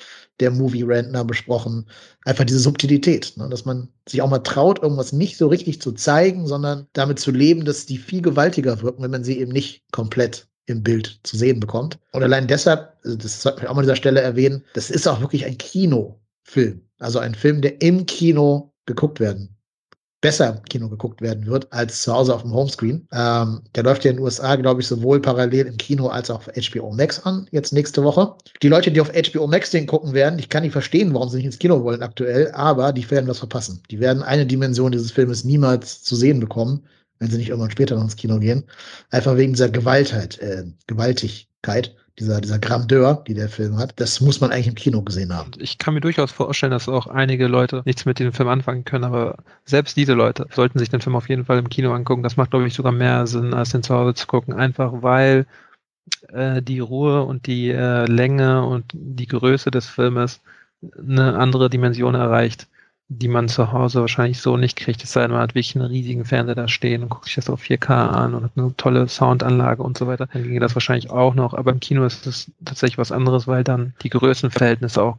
[0.40, 1.86] der Movie Rantner besprochen,
[2.24, 3.48] einfach diese Subtilität, ne?
[3.48, 7.30] dass man sich auch mal traut, irgendwas nicht so richtig zu zeigen, sondern damit zu
[7.30, 11.36] leben, dass die viel gewaltiger wirken, wenn man sie eben nicht komplett im Bild zu
[11.36, 11.98] sehen bekommt.
[12.12, 15.06] Und allein deshalb, also das sollte man auch mal an dieser Stelle erwähnen, das ist
[15.06, 16.82] auch wirklich ein Kinofilm.
[16.98, 19.57] Also ein Film, der im Kino geguckt werden
[20.20, 23.06] besser im Kino geguckt werden wird als zu Hause auf dem Homescreen.
[23.12, 26.38] Ähm, der läuft ja in den USA, glaube ich, sowohl parallel im Kino als auch
[26.38, 28.34] auf HBO Max an, jetzt nächste Woche.
[28.62, 31.36] Die Leute, die auf HBO Max den gucken werden, ich kann nicht verstehen, warum sie
[31.36, 33.82] nicht ins Kino wollen aktuell, aber die werden was verpassen.
[33.90, 36.84] Die werden eine Dimension dieses Filmes niemals zu sehen bekommen,
[37.18, 38.64] wenn sie nicht irgendwann später noch ins Kino gehen.
[39.10, 44.40] Einfach wegen dieser Gewaltheit, äh, Gewaltigkeit dieser, dieser Grandeur, die der Film hat, das muss
[44.40, 45.52] man eigentlich im Kino gesehen haben.
[45.58, 49.04] Ich kann mir durchaus vorstellen, dass auch einige Leute nichts mit dem Film anfangen können,
[49.04, 52.22] aber selbst diese Leute sollten sich den Film auf jeden Fall im Kino angucken.
[52.22, 55.46] Das macht, glaube ich, sogar mehr Sinn, als den zu Hause zu gucken, einfach weil
[56.28, 60.40] äh, die Ruhe und die äh, Länge und die Größe des Filmes
[60.96, 62.68] eine andere Dimension erreicht
[63.10, 65.02] die man zu Hause wahrscheinlich so nicht kriegt.
[65.02, 67.48] Es sei denn, man hat wirklich einen riesigen Fernseher da stehen und guckt sich das
[67.48, 70.28] auf 4K an und hat eine tolle Soundanlage und so weiter.
[70.30, 71.54] Dann ginge das wahrscheinlich auch noch.
[71.54, 75.16] Aber im Kino ist es tatsächlich was anderes, weil dann die Größenverhältnisse auch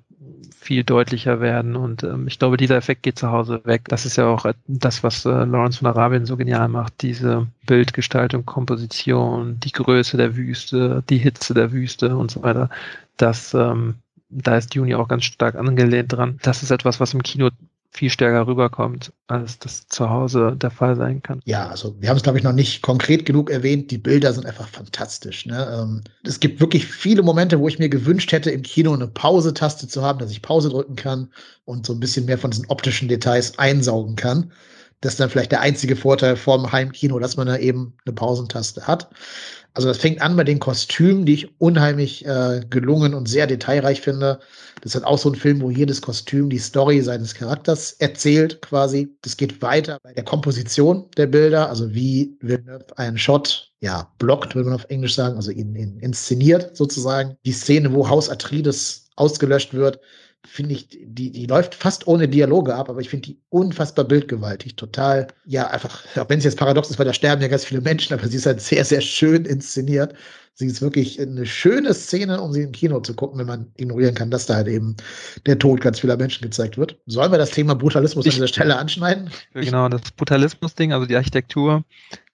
[0.60, 1.76] viel deutlicher werden.
[1.76, 3.86] Und ähm, ich glaube, dieser Effekt geht zu Hause weg.
[3.88, 7.02] Das ist ja auch das, was äh, Lawrence von Arabien so genial macht.
[7.02, 12.70] Diese Bildgestaltung, Komposition, die Größe der Wüste, die Hitze der Wüste und so weiter.
[13.18, 13.96] Das, ähm,
[14.30, 16.38] da ist Dune auch ganz stark angelehnt dran.
[16.44, 17.50] Das ist etwas, was im Kino
[17.92, 21.42] viel stärker rüberkommt, als das zu Hause der Fall sein kann.
[21.46, 23.90] Ja, also wir haben es, glaube ich, noch nicht konkret genug erwähnt.
[23.92, 25.46] Die Bilder sind einfach fantastisch.
[25.46, 25.68] Ne?
[25.74, 29.88] Ähm, es gibt wirklich viele Momente, wo ich mir gewünscht hätte, im Kino eine Pause-Taste
[29.88, 31.30] zu haben, dass ich Pause drücken kann
[31.66, 34.52] und so ein bisschen mehr von diesen optischen Details einsaugen kann.
[35.02, 38.86] Das ist dann vielleicht der einzige Vorteil vom Heimkino, dass man da eben eine Pausentaste
[38.86, 39.10] hat.
[39.74, 44.02] Also das fängt an bei den Kostümen, die ich unheimlich äh, gelungen und sehr detailreich
[44.02, 44.40] finde.
[44.82, 49.16] Das ist auch so ein Film, wo jedes Kostüm die Story seines Charakters erzählt, quasi.
[49.22, 54.56] Das geht weiter bei der Komposition der Bilder, also wie Villeneuve einen Shot, ja, blockt,
[54.56, 57.36] würde man auf Englisch sagen, also ihn, ihn inszeniert sozusagen.
[57.46, 60.00] Die Szene, wo Haus Atreides ausgelöscht wird,
[60.46, 64.76] finde ich, die, die läuft fast ohne Dialoge ab, aber ich finde die unfassbar bildgewaltig.
[64.76, 67.82] Total, ja, einfach, auch wenn es jetzt paradox ist, weil da sterben ja ganz viele
[67.82, 70.14] Menschen, aber sie ist halt sehr, sehr schön inszeniert.
[70.54, 74.16] Sie ist wirklich eine schöne Szene, um sie im Kino zu gucken, wenn man ignorieren
[74.16, 74.96] kann, dass da halt eben
[75.46, 76.98] der Tod ganz vieler Menschen gezeigt wird.
[77.06, 79.30] Sollen wir das Thema Brutalismus ich, an dieser Stelle anschneiden?
[79.54, 81.86] Genau, das Brutalismus-Ding, also die Architektur,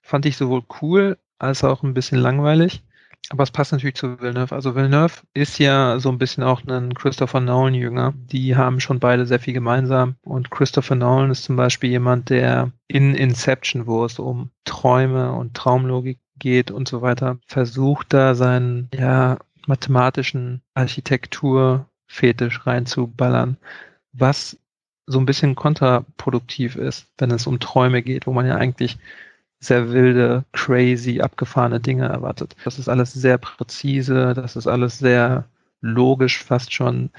[0.02, 2.82] fand ich sowohl cool als auch ein bisschen langweilig.
[3.30, 4.54] Aber es passt natürlich zu Villeneuve.
[4.54, 8.14] Also Villeneuve ist ja so ein bisschen auch ein Christopher Nolan-Jünger.
[8.16, 10.16] Die haben schon beide sehr viel gemeinsam.
[10.22, 15.54] Und Christopher Nolan ist zum Beispiel jemand, der in Inception, wo es um Träume und
[15.54, 23.56] Traumlogik geht und so weiter, versucht da seinen ja, mathematischen Architektur-Fetisch reinzuballern,
[24.12, 24.58] was
[25.06, 28.98] so ein bisschen kontraproduktiv ist, wenn es um Träume geht, wo man ja eigentlich
[29.60, 32.56] sehr wilde, crazy, abgefahrene Dinge erwartet.
[32.64, 35.46] Das ist alles sehr präzise, das ist alles sehr
[35.80, 37.10] logisch fast schon.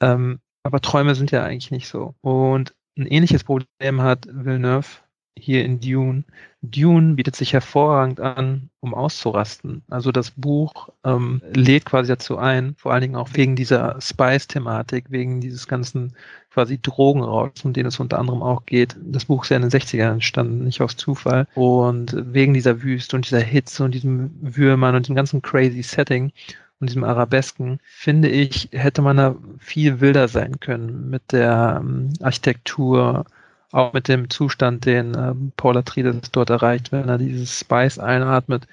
[0.00, 2.14] Ähm, aber Träume sind ja eigentlich nicht so.
[2.20, 5.01] Und ein ähnliches Problem hat Villeneuve
[5.38, 6.24] hier in Dune.
[6.62, 9.82] Dune bietet sich hervorragend an, um auszurasten.
[9.90, 15.06] Also das Buch ähm, lädt quasi dazu ein, vor allen Dingen auch wegen dieser Spice-Thematik,
[15.08, 16.14] wegen dieses ganzen
[16.52, 18.96] quasi Drogenrausch, um den es unter anderem auch geht.
[19.02, 21.48] Das Buch ist ja in den 60ern entstanden, nicht aus Zufall.
[21.54, 26.32] Und wegen dieser Wüste und dieser Hitze und diesem Würmern und dem ganzen crazy Setting
[26.78, 32.12] und diesem Arabesken, finde ich, hätte man da viel wilder sein können mit der ähm,
[32.20, 33.24] Architektur,
[33.72, 38.68] auch mit dem Zustand, den äh, Paul Atreides dort erreicht, wenn er dieses Spice einatmet.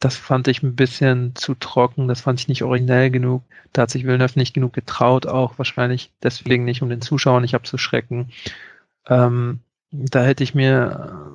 [0.00, 3.42] Das fand ich ein bisschen zu trocken, das fand ich nicht originell genug.
[3.72, 7.54] Da hat sich Villeneuve nicht genug getraut, auch wahrscheinlich deswegen nicht, um den Zuschauer nicht
[7.54, 8.30] abzuschrecken.
[9.06, 11.34] Ähm, da hätte ich mir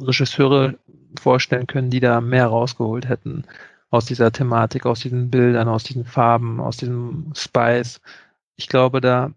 [0.00, 0.78] äh, Regisseure
[1.20, 3.44] vorstellen können, die da mehr rausgeholt hätten
[3.90, 8.00] aus dieser Thematik, aus diesen Bildern, aus diesen Farben, aus diesem Spice.
[8.56, 9.32] Ich glaube, da,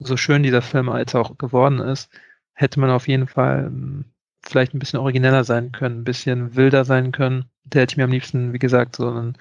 [0.00, 2.10] so schön dieser Film als auch geworden ist,
[2.54, 4.04] hätte man auf jeden Fall ähm,
[4.42, 7.46] vielleicht ein bisschen origineller sein können, ein bisschen wilder sein können.
[7.64, 9.38] Der hätte ich mir am liebsten, wie gesagt, so einen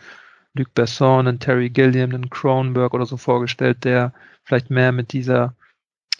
[0.53, 5.55] Luc Besson, einen Terry Gilliam, einen Cronenberg oder so vorgestellt, der vielleicht mehr mit dieser,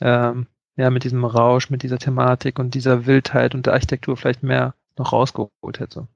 [0.01, 4.43] ähm, ja, mit diesem Rausch, mit dieser Thematik und dieser Wildheit und der Architektur vielleicht
[4.43, 6.07] mehr noch rausgeholt hätte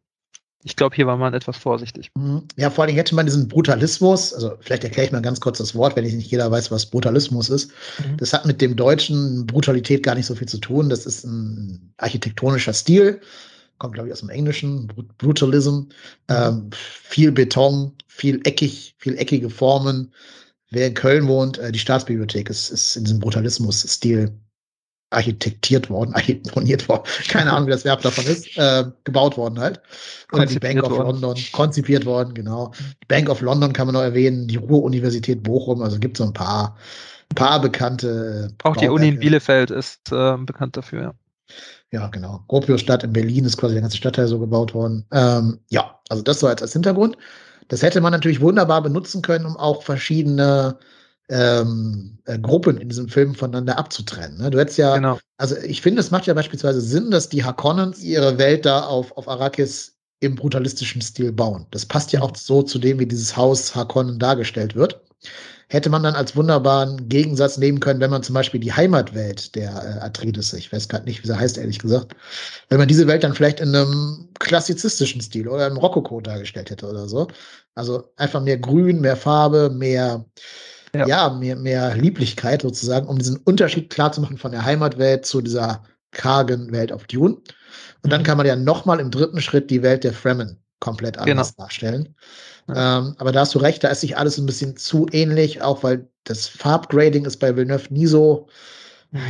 [0.67, 2.11] ich glaube, hier war man etwas vorsichtig.
[2.17, 2.43] Mhm.
[2.57, 5.73] Ja, vor allem hätte man diesen Brutalismus, also vielleicht erkläre ich mal ganz kurz das
[5.75, 7.71] Wort, wenn ich nicht jeder weiß, was Brutalismus ist.
[7.99, 8.17] Mhm.
[8.17, 10.89] Das hat mit dem deutschen Brutalität gar nicht so viel zu tun.
[10.89, 13.21] Das ist ein architektonischer Stil,
[13.77, 15.69] kommt, glaube ich, aus dem Englischen, Brutalism.
[15.69, 15.89] Mhm.
[16.27, 20.11] Ähm, viel Beton, viel eckig, viel eckige Formen.
[20.69, 24.37] Wer in Köln wohnt, äh, die Staatsbibliothek ist, ist in diesem Brutalismus-Stil
[25.09, 29.81] architektiert worden, architektoniert worden, keine Ahnung, wie das Verb davon ist, äh, gebaut worden halt.
[30.31, 31.21] Oder die Bank of worden.
[31.21, 32.73] London, konzipiert worden, genau.
[33.07, 36.77] Bank of London kann man noch erwähnen, die Ruhr-Universität Bochum, also gibt so ein paar,
[37.35, 38.49] paar bekannte.
[38.63, 38.79] Auch Bauwerke.
[38.81, 41.13] die Uni in Bielefeld ist äh, bekannt dafür, ja.
[41.91, 42.43] Ja, genau.
[42.49, 45.05] Gropiusstadt in Berlin ist quasi der ganze Stadtteil so gebaut worden.
[45.13, 47.17] Ähm, ja, also das so als, als Hintergrund.
[47.69, 50.77] Das hätte man natürlich wunderbar benutzen können, um auch verschiedene
[51.29, 54.37] ähm, äh, Gruppen in diesem Film voneinander abzutrennen.
[54.37, 54.49] Ne?
[54.49, 55.19] Du hättest ja, genau.
[55.37, 59.15] also ich finde, es macht ja beispielsweise Sinn, dass die Harkonnens ihre Welt da auf,
[59.17, 61.67] auf Arrakis im brutalistischen Stil bauen.
[61.71, 65.01] Das passt ja auch so zu dem, wie dieses Haus Harkonnen dargestellt wird.
[65.69, 69.69] Hätte man dann als wunderbaren Gegensatz nehmen können, wenn man zum Beispiel die Heimatwelt der
[69.69, 72.15] äh, Atreides, ich weiß gerade nicht, wie sie heißt, ehrlich gesagt,
[72.69, 76.87] wenn man diese Welt dann vielleicht in einem klassizistischen Stil oder im Rokoko dargestellt hätte
[76.87, 77.27] oder so.
[77.75, 80.25] Also einfach mehr Grün, mehr Farbe, mehr
[80.95, 85.83] ja, ja mehr, mehr Lieblichkeit sozusagen, um diesen Unterschied klarzumachen von der Heimatwelt zu dieser
[86.11, 87.37] kargen Welt auf Dune.
[88.03, 88.25] Und dann mhm.
[88.25, 91.65] kann man ja nochmal im dritten Schritt die Welt der Fremen komplett anders genau.
[91.65, 92.15] darstellen.
[92.67, 92.99] Ja.
[92.99, 95.83] Ähm, aber da hast du recht, da ist sich alles ein bisschen zu ähnlich, auch
[95.83, 98.47] weil das Farbgrading ist bei Villeneuve nie so,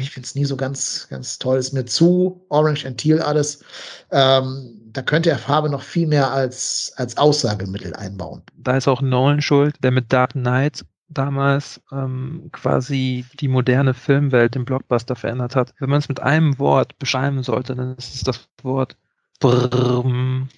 [0.02, 3.63] ich finde es nie so ganz, ganz toll, ist mir zu orange and teal alles.
[4.12, 8.41] Ähm, da könnte er Farbe noch viel mehr als, als Aussagemittel einbauen.
[8.58, 14.56] Da ist auch Nolan schuld, der mit Dark Knight damals ähm, quasi die moderne Filmwelt,
[14.56, 15.74] den Blockbuster verändert hat.
[15.80, 18.98] Wenn man es mit einem Wort beschreiben sollte, dann ist es das Wort
[19.39, 20.50] Brrrm.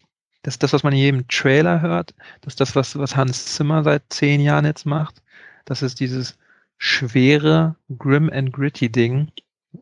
[0.44, 2.14] Das ist das, was man in jedem Trailer hört.
[2.42, 5.22] Das ist das, was, was Hans Zimmer seit zehn Jahren jetzt macht.
[5.66, 6.38] Das ist dieses
[6.78, 9.32] schwere, grim and gritty Ding,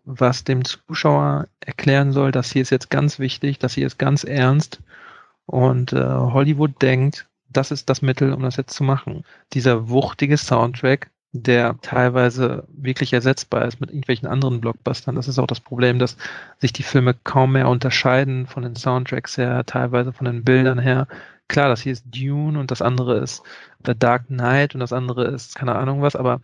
[0.03, 4.23] was dem Zuschauer erklären soll, dass hier ist jetzt ganz wichtig, dass hier ist ganz
[4.23, 4.81] ernst.
[5.45, 9.23] Und äh, Hollywood denkt, das ist das Mittel, um das jetzt zu machen.
[9.53, 15.15] Dieser wuchtige Soundtrack, der teilweise wirklich ersetzbar ist mit irgendwelchen anderen Blockbustern.
[15.15, 16.17] Das ist auch das Problem, dass
[16.59, 21.07] sich die Filme kaum mehr unterscheiden von den Soundtracks her, teilweise von den Bildern her.
[21.47, 23.43] Klar, das hier ist Dune und das andere ist
[23.85, 26.41] The Dark Knight und das andere ist keine Ahnung was, aber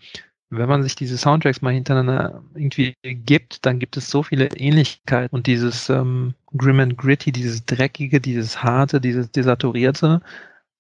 [0.57, 5.35] wenn man sich diese Soundtracks mal hintereinander irgendwie gibt, dann gibt es so viele Ähnlichkeiten
[5.35, 10.21] und dieses ähm, Grim and Gritty, dieses Dreckige, dieses Harte, dieses Desaturierte,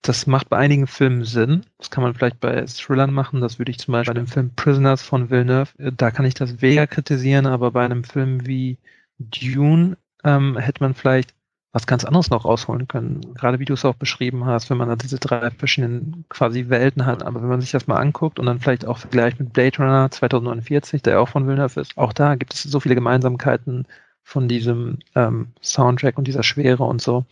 [0.03, 1.65] das macht bei einigen Filmen Sinn.
[1.77, 3.41] Das kann man vielleicht bei Thrillern machen.
[3.41, 6.35] Das würde ich zum Beispiel bei dem Film Prisoners von Villeneuve, äh, da kann ich
[6.35, 8.77] das weniger kritisieren, aber bei einem Film wie
[9.17, 11.33] Dune ähm, hätte man vielleicht
[11.71, 13.33] was ganz anderes noch rausholen können.
[13.33, 17.05] Gerade wie du es auch beschrieben hast, wenn man da diese drei verschiedenen quasi Welten
[17.05, 17.23] hat.
[17.23, 20.11] Aber wenn man sich das mal anguckt und dann vielleicht auch vergleicht mit Blade Runner
[20.11, 23.87] 2049, der auch von Villeneuve ist, auch da gibt es so viele Gemeinsamkeiten
[24.21, 27.25] von diesem ähm, Soundtrack und dieser Schwere und so.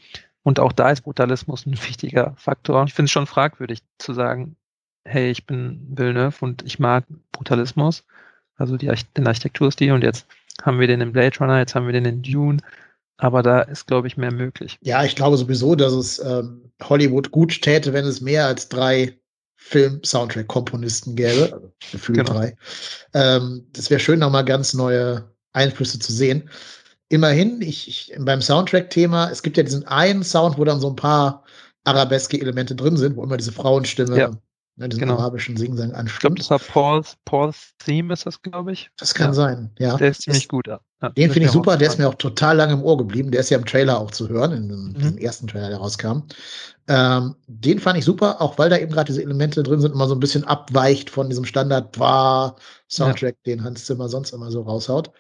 [0.44, 2.84] Und auch da ist Brutalismus ein wichtiger Faktor.
[2.86, 4.56] Ich finde es schon fragwürdig zu sagen,
[5.06, 8.06] hey, ich bin Villeneuve und ich mag Brutalismus,
[8.56, 10.28] also die, den Architekturstil und jetzt
[10.62, 12.62] haben wir den in Blade Runner, jetzt haben wir den in Dune
[13.22, 14.80] aber da ist, glaube ich, mehr möglich.
[14.82, 19.16] Ja, ich glaube sowieso, dass es ähm, Hollywood gut täte, wenn es mehr als drei
[19.58, 21.54] Film-Soundtrack-Komponisten gäbe.
[21.54, 22.34] Also gefühlt genau.
[22.34, 22.56] drei.
[23.14, 26.50] Ähm, das wäre schön, nochmal ganz neue Einflüsse zu sehen.
[27.12, 30.96] Immerhin, ich, ich beim Soundtrack-Thema, es gibt ja diesen einen Sound, wo dann so ein
[30.96, 31.44] paar
[31.84, 34.32] arabeske Elemente drin sind, wo immer diese Frauenstimme ja
[34.82, 35.18] ne, diesen genau.
[35.18, 36.40] arabischen Singsang anstimmt.
[36.40, 38.90] Ich glaube, das war Paul's, Paul's Theme, ist das, glaube ich.
[38.98, 39.34] Das kann ja.
[39.34, 39.98] sein, ja.
[39.98, 40.68] Der ist ziemlich gut.
[40.68, 43.32] Ja, den finde ich super, der ist mir auch total lange im Ohr geblieben.
[43.32, 45.18] Der ist ja im Trailer auch zu hören, in dem, mhm.
[45.18, 46.24] ersten Trailer, der rauskam.
[46.88, 50.08] Ähm, den fand ich super, auch weil da eben gerade diese Elemente drin sind, immer
[50.08, 52.56] so ein bisschen abweicht von diesem Standard war
[52.90, 53.56] Soundtrack, ja.
[53.56, 55.12] den Hans Zimmer sonst immer so raushaut.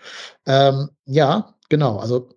[0.45, 1.97] Ähm, ja, genau.
[1.97, 2.29] Also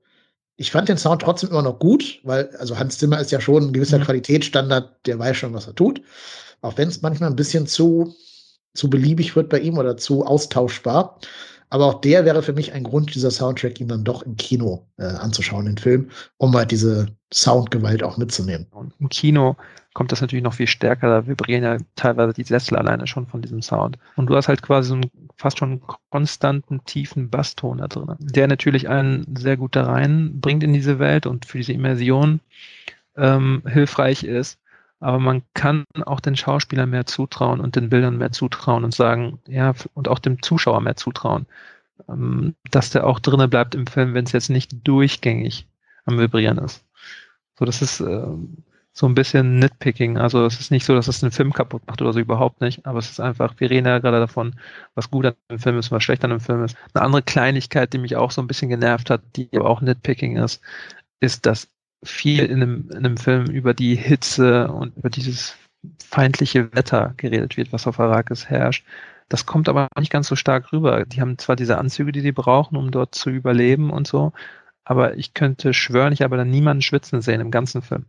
[0.56, 3.64] ich fand den Sound trotzdem immer noch gut, weil, also Hans Zimmer ist ja schon
[3.64, 4.04] ein gewisser mhm.
[4.04, 6.00] Qualitätsstandard, der weiß schon, was er tut.
[6.62, 8.14] Auch wenn es manchmal ein bisschen zu,
[8.72, 11.18] zu beliebig wird bei ihm oder zu austauschbar.
[11.74, 14.86] Aber auch der wäre für mich ein Grund, dieser Soundtrack ihm dann doch im Kino
[14.96, 18.68] äh, anzuschauen, den Film, um halt diese Soundgewalt auch mitzunehmen.
[18.70, 19.56] Und im Kino
[19.92, 23.42] kommt das natürlich noch viel stärker, da vibrieren ja teilweise die Sessel alleine schon von
[23.42, 23.98] diesem Sound.
[24.14, 28.46] Und du hast halt quasi so einen fast schon konstanten, tiefen Basston da drin, der
[28.46, 32.38] natürlich einen sehr gut da reinbringt in diese Welt und für diese Immersion
[33.16, 34.60] ähm, hilfreich ist
[35.04, 39.38] aber man kann auch den Schauspielern mehr zutrauen und den Bildern mehr zutrauen und sagen,
[39.46, 41.46] ja, und auch dem Zuschauer mehr zutrauen,
[42.08, 45.66] ähm, dass der auch drinnen bleibt im Film, wenn es jetzt nicht durchgängig
[46.06, 46.84] am Vibrieren ist.
[47.58, 48.26] So, das ist äh,
[48.94, 50.16] so ein bisschen Nitpicking.
[50.16, 52.86] Also es ist nicht so, dass es den Film kaputt macht oder so überhaupt nicht,
[52.86, 54.58] aber es ist einfach, wir reden ja gerade davon,
[54.94, 56.76] was gut an dem Film ist, was schlecht an dem Film ist.
[56.94, 60.38] Eine andere Kleinigkeit, die mich auch so ein bisschen genervt hat, die aber auch Nitpicking
[60.38, 60.62] ist,
[61.20, 61.68] ist, dass
[62.04, 65.56] viel in einem, in einem Film über die Hitze und über dieses
[66.04, 68.86] feindliche Wetter geredet wird, was auf Arrakis herrscht.
[69.28, 71.04] Das kommt aber nicht ganz so stark rüber.
[71.06, 74.32] Die haben zwar diese Anzüge, die sie brauchen, um dort zu überleben und so,
[74.84, 78.06] aber ich könnte schwören, ich habe da niemanden schwitzen sehen im ganzen Film.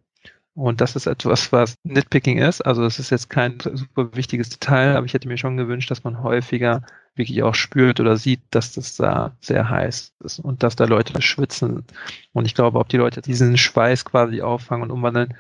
[0.56, 2.62] Und das ist etwas, was Nitpicking ist.
[2.62, 6.06] Also es ist jetzt kein super wichtiges Detail, aber ich hätte mir schon gewünscht, dass
[6.06, 6.82] man häufiger
[7.16, 11.22] wirklich auch spürt oder sieht, dass das da sehr heiß ist und dass da Leute
[11.22, 11.84] schwitzen.
[12.32, 15.36] Und ich glaube, ob die Leute diesen Schweiß quasi auffangen und umwandeln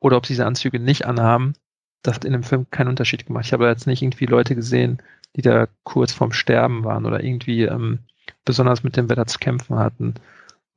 [0.00, 1.52] oder ob sie diese Anzüge nicht anhaben,
[2.02, 3.44] das hat in dem Film keinen Unterschied gemacht.
[3.44, 5.02] Ich habe jetzt nicht irgendwie Leute gesehen,
[5.36, 7.98] die da kurz vorm Sterben waren oder irgendwie ähm,
[8.46, 10.14] besonders mit dem Wetter zu kämpfen hatten.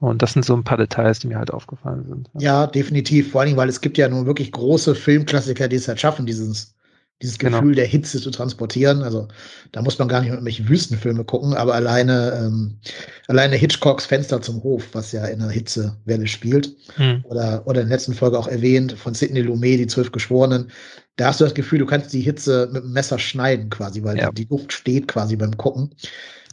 [0.02, 2.30] Und das sind so ein paar Details, die mir halt aufgefallen sind.
[2.40, 3.32] Ja, definitiv.
[3.32, 6.74] Vor allem, weil es gibt ja nun wirklich große Filmklassiker, die es halt schaffen, dieses,
[7.22, 7.58] dieses genau.
[7.58, 7.84] Gefühl genau.
[7.84, 9.04] der Hitze zu transportieren.
[9.04, 9.28] Also
[9.72, 12.80] da muss man gar nicht mit irgendwelche Wüstenfilme gucken, aber alleine, ähm,
[13.28, 17.24] alleine Hitchcocks Fenster zum Hof, was ja in einer Hitzewelle spielt, hm.
[17.26, 20.72] oder, oder in der letzten Folge auch erwähnt von Sidney Lumet, die zwölf Geschworenen,
[21.18, 24.18] da hast du das Gefühl, du kannst die Hitze mit dem Messer schneiden quasi, weil
[24.18, 24.32] ja.
[24.32, 25.94] die Luft steht quasi beim Gucken.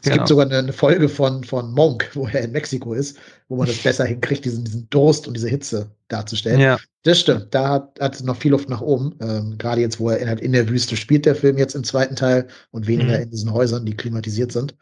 [0.00, 0.16] Es genau.
[0.16, 3.66] gibt sogar eine, eine, Folge von, von Monk, wo er in Mexiko ist, wo man
[3.66, 6.60] das besser hinkriegt, diesen, diesen Durst und diese Hitze darzustellen.
[6.60, 6.78] Ja.
[7.02, 9.14] Das stimmt, da hat, hat noch viel Luft nach oben.
[9.20, 12.14] Ähm, Gerade jetzt, wo er in, in der Wüste spielt, der Film jetzt im zweiten
[12.14, 13.22] Teil und weniger mhm.
[13.24, 14.76] in diesen Häusern, die klimatisiert sind.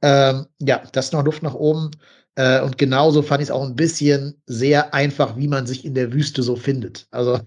[0.00, 1.90] Ähm, ja, das ist noch Luft nach oben.
[2.34, 5.94] Äh, und genauso fand ich es auch ein bisschen sehr einfach, wie man sich in
[5.94, 7.06] der Wüste so findet.
[7.10, 7.40] Also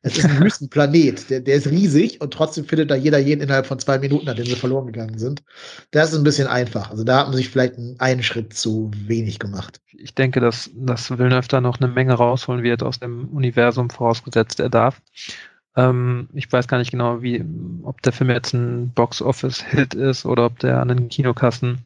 [0.00, 3.66] es ist ein Wüstenplanet, der, der ist riesig und trotzdem findet da jeder jeden innerhalb
[3.66, 5.42] von zwei Minuten, nachdem sie verloren gegangen sind.
[5.90, 6.90] Das ist ein bisschen einfach.
[6.90, 9.82] Also da hat man sich vielleicht einen Schritt zu wenig gemacht.
[9.92, 14.58] Ich denke, dass, dass Villeneuve da noch eine Menge rausholen wird aus dem Universum, vorausgesetzt
[14.58, 15.02] er darf.
[15.76, 17.44] Ähm, ich weiß gar nicht genau, wie,
[17.82, 21.84] ob der Film jetzt ein Box-Office-Hit ist oder ob der an den Kinokassen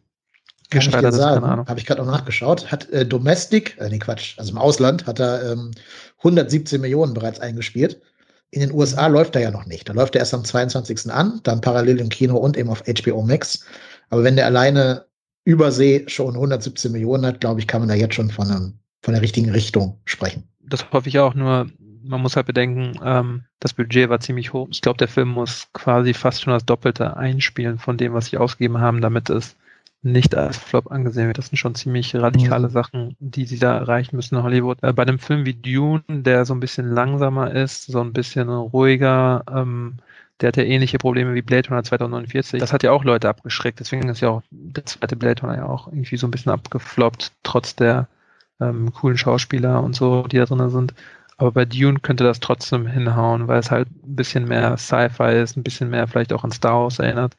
[0.70, 1.66] gescheitert keine Ahnung.
[1.66, 2.70] Habe ich gerade noch nachgeschaut.
[2.70, 5.70] Hat äh, Domestic, äh, nee, Quatsch, also im Ausland hat er ähm,
[6.18, 8.00] 117 Millionen bereits eingespielt.
[8.50, 9.88] In den USA läuft er ja noch nicht.
[9.88, 11.11] Da läuft er erst am 22.
[11.11, 13.64] an, dann parallel im Kino und eben auf HBO Max.
[14.11, 15.06] Aber wenn der alleine
[15.44, 19.12] Übersee schon 117 Millionen hat, glaube ich, kann man da jetzt schon von, einem, von
[19.12, 20.44] der richtigen Richtung sprechen.
[20.60, 21.67] Das hoffe ich auch, nur
[22.04, 24.69] man muss halt bedenken, ähm, das Budget war ziemlich hoch.
[24.71, 28.37] Ich glaube, der Film muss quasi fast schon das Doppelte einspielen von dem, was sie
[28.37, 29.56] ausgegeben haben, damit es
[30.05, 31.38] nicht als Flop angesehen wird.
[31.38, 32.73] Das sind schon ziemlich radikale mhm.
[32.73, 34.83] Sachen, die sie da erreichen müssen in Hollywood.
[34.83, 38.48] Äh, bei einem Film wie Dune, der so ein bisschen langsamer ist, so ein bisschen
[38.48, 39.96] ruhiger, ähm,
[40.40, 42.61] der hat ja ähnliche Probleme wie Blade Runner 2049.
[42.61, 43.81] Das hat ja auch Leute abgeschreckt.
[43.81, 47.33] Deswegen ist ja auch der zweite Blade Runner ja auch irgendwie so ein bisschen abgefloppt,
[47.42, 48.09] trotz der
[48.61, 50.94] ähm, coolen Schauspieler und so, die da drin sind.
[51.37, 55.57] Aber bei Dune könnte das trotzdem hinhauen, weil es halt ein bisschen mehr Sci-Fi ist,
[55.57, 57.37] ein bisschen mehr vielleicht auch an Star Wars erinnert.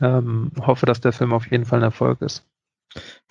[0.00, 2.44] Ähm, hoffe, dass der Film auf jeden Fall ein Erfolg ist.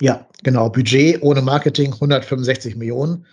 [0.00, 0.70] Ja, genau.
[0.70, 3.26] Budget ohne Marketing 165 Millionen.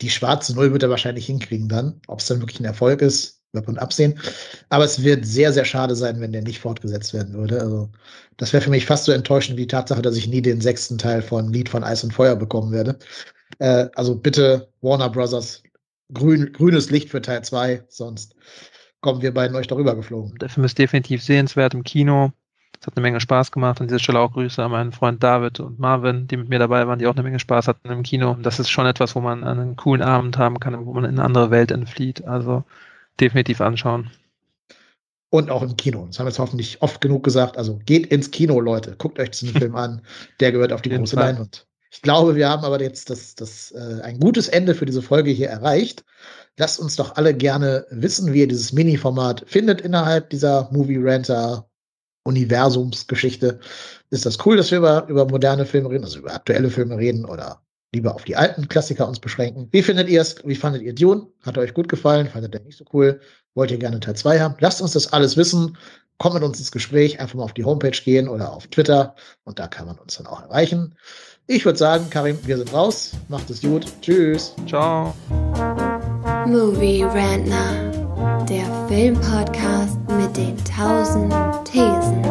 [0.00, 2.00] Die schwarze Null wird er wahrscheinlich hinkriegen dann.
[2.06, 4.18] Ob es dann wirklich ein Erfolg ist, wird man absehen.
[4.68, 7.60] Aber es wird sehr, sehr schade sein, wenn der nicht fortgesetzt werden würde.
[7.60, 7.90] Also,
[8.36, 10.98] das wäre für mich fast so enttäuschend wie die Tatsache, dass ich nie den sechsten
[10.98, 12.98] Teil von Lied von Eis und Feuer bekommen werde.
[13.58, 15.62] Äh, also bitte, Warner Brothers,
[16.12, 18.34] grün, grünes Licht für Teil 2, sonst
[19.00, 20.36] kommen wir beiden euch darüber geflogen.
[20.38, 22.32] Der Film ist definitiv sehenswert im Kino.
[22.82, 23.80] Es hat eine Menge Spaß gemacht.
[23.80, 26.88] An dieser Stelle auch Grüße an meinen Freund David und Marvin, die mit mir dabei
[26.88, 28.36] waren, die auch eine Menge Spaß hatten im Kino.
[28.42, 31.22] Das ist schon etwas, wo man einen coolen Abend haben kann, wo man in eine
[31.22, 32.24] andere Welt entflieht.
[32.26, 32.64] Also
[33.20, 34.10] definitiv anschauen.
[35.30, 36.06] Und auch im Kino.
[36.08, 37.56] Das haben wir jetzt hoffentlich oft genug gesagt.
[37.56, 38.96] Also geht ins Kino, Leute.
[38.98, 40.02] Guckt euch diesen Film an.
[40.40, 41.68] Der gehört auf die große Leinwand.
[41.92, 45.30] Ich glaube, wir haben aber jetzt das, das, äh, ein gutes Ende für diese Folge
[45.30, 46.04] hier erreicht.
[46.58, 51.68] Lasst uns doch alle gerne wissen, wie ihr dieses Mini-Format findet innerhalb dieser Movie Ranter
[52.24, 53.60] Universumsgeschichte.
[54.10, 57.24] Ist das cool, dass wir über, über moderne Filme reden, also über aktuelle Filme reden
[57.24, 57.62] oder
[57.94, 59.68] lieber auf die alten Klassiker uns beschränken?
[59.70, 60.36] Wie findet ihr es?
[60.44, 61.26] Wie fandet ihr Dune?
[61.42, 62.28] Hat euch gut gefallen?
[62.28, 63.20] Fandet ihr nicht so cool?
[63.54, 64.54] Wollt ihr gerne Teil 2 haben?
[64.60, 65.76] Lasst uns das alles wissen.
[66.18, 69.58] Kommt mit uns ins Gespräch, einfach mal auf die Homepage gehen oder auf Twitter und
[69.58, 70.94] da kann man uns dann auch erreichen.
[71.48, 73.12] Ich würde sagen, Karim, wir sind raus.
[73.28, 73.86] Macht es gut.
[74.00, 74.54] Tschüss.
[74.68, 75.12] Ciao.
[76.46, 77.91] Movie Rantner,
[78.48, 81.32] der Filmpodcast mit den tausend
[81.64, 82.22] Thesen.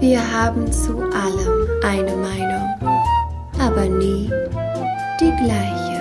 [0.00, 3.00] Wir haben zu allem eine Meinung,
[3.58, 4.30] aber nie
[5.20, 5.93] die gleiche.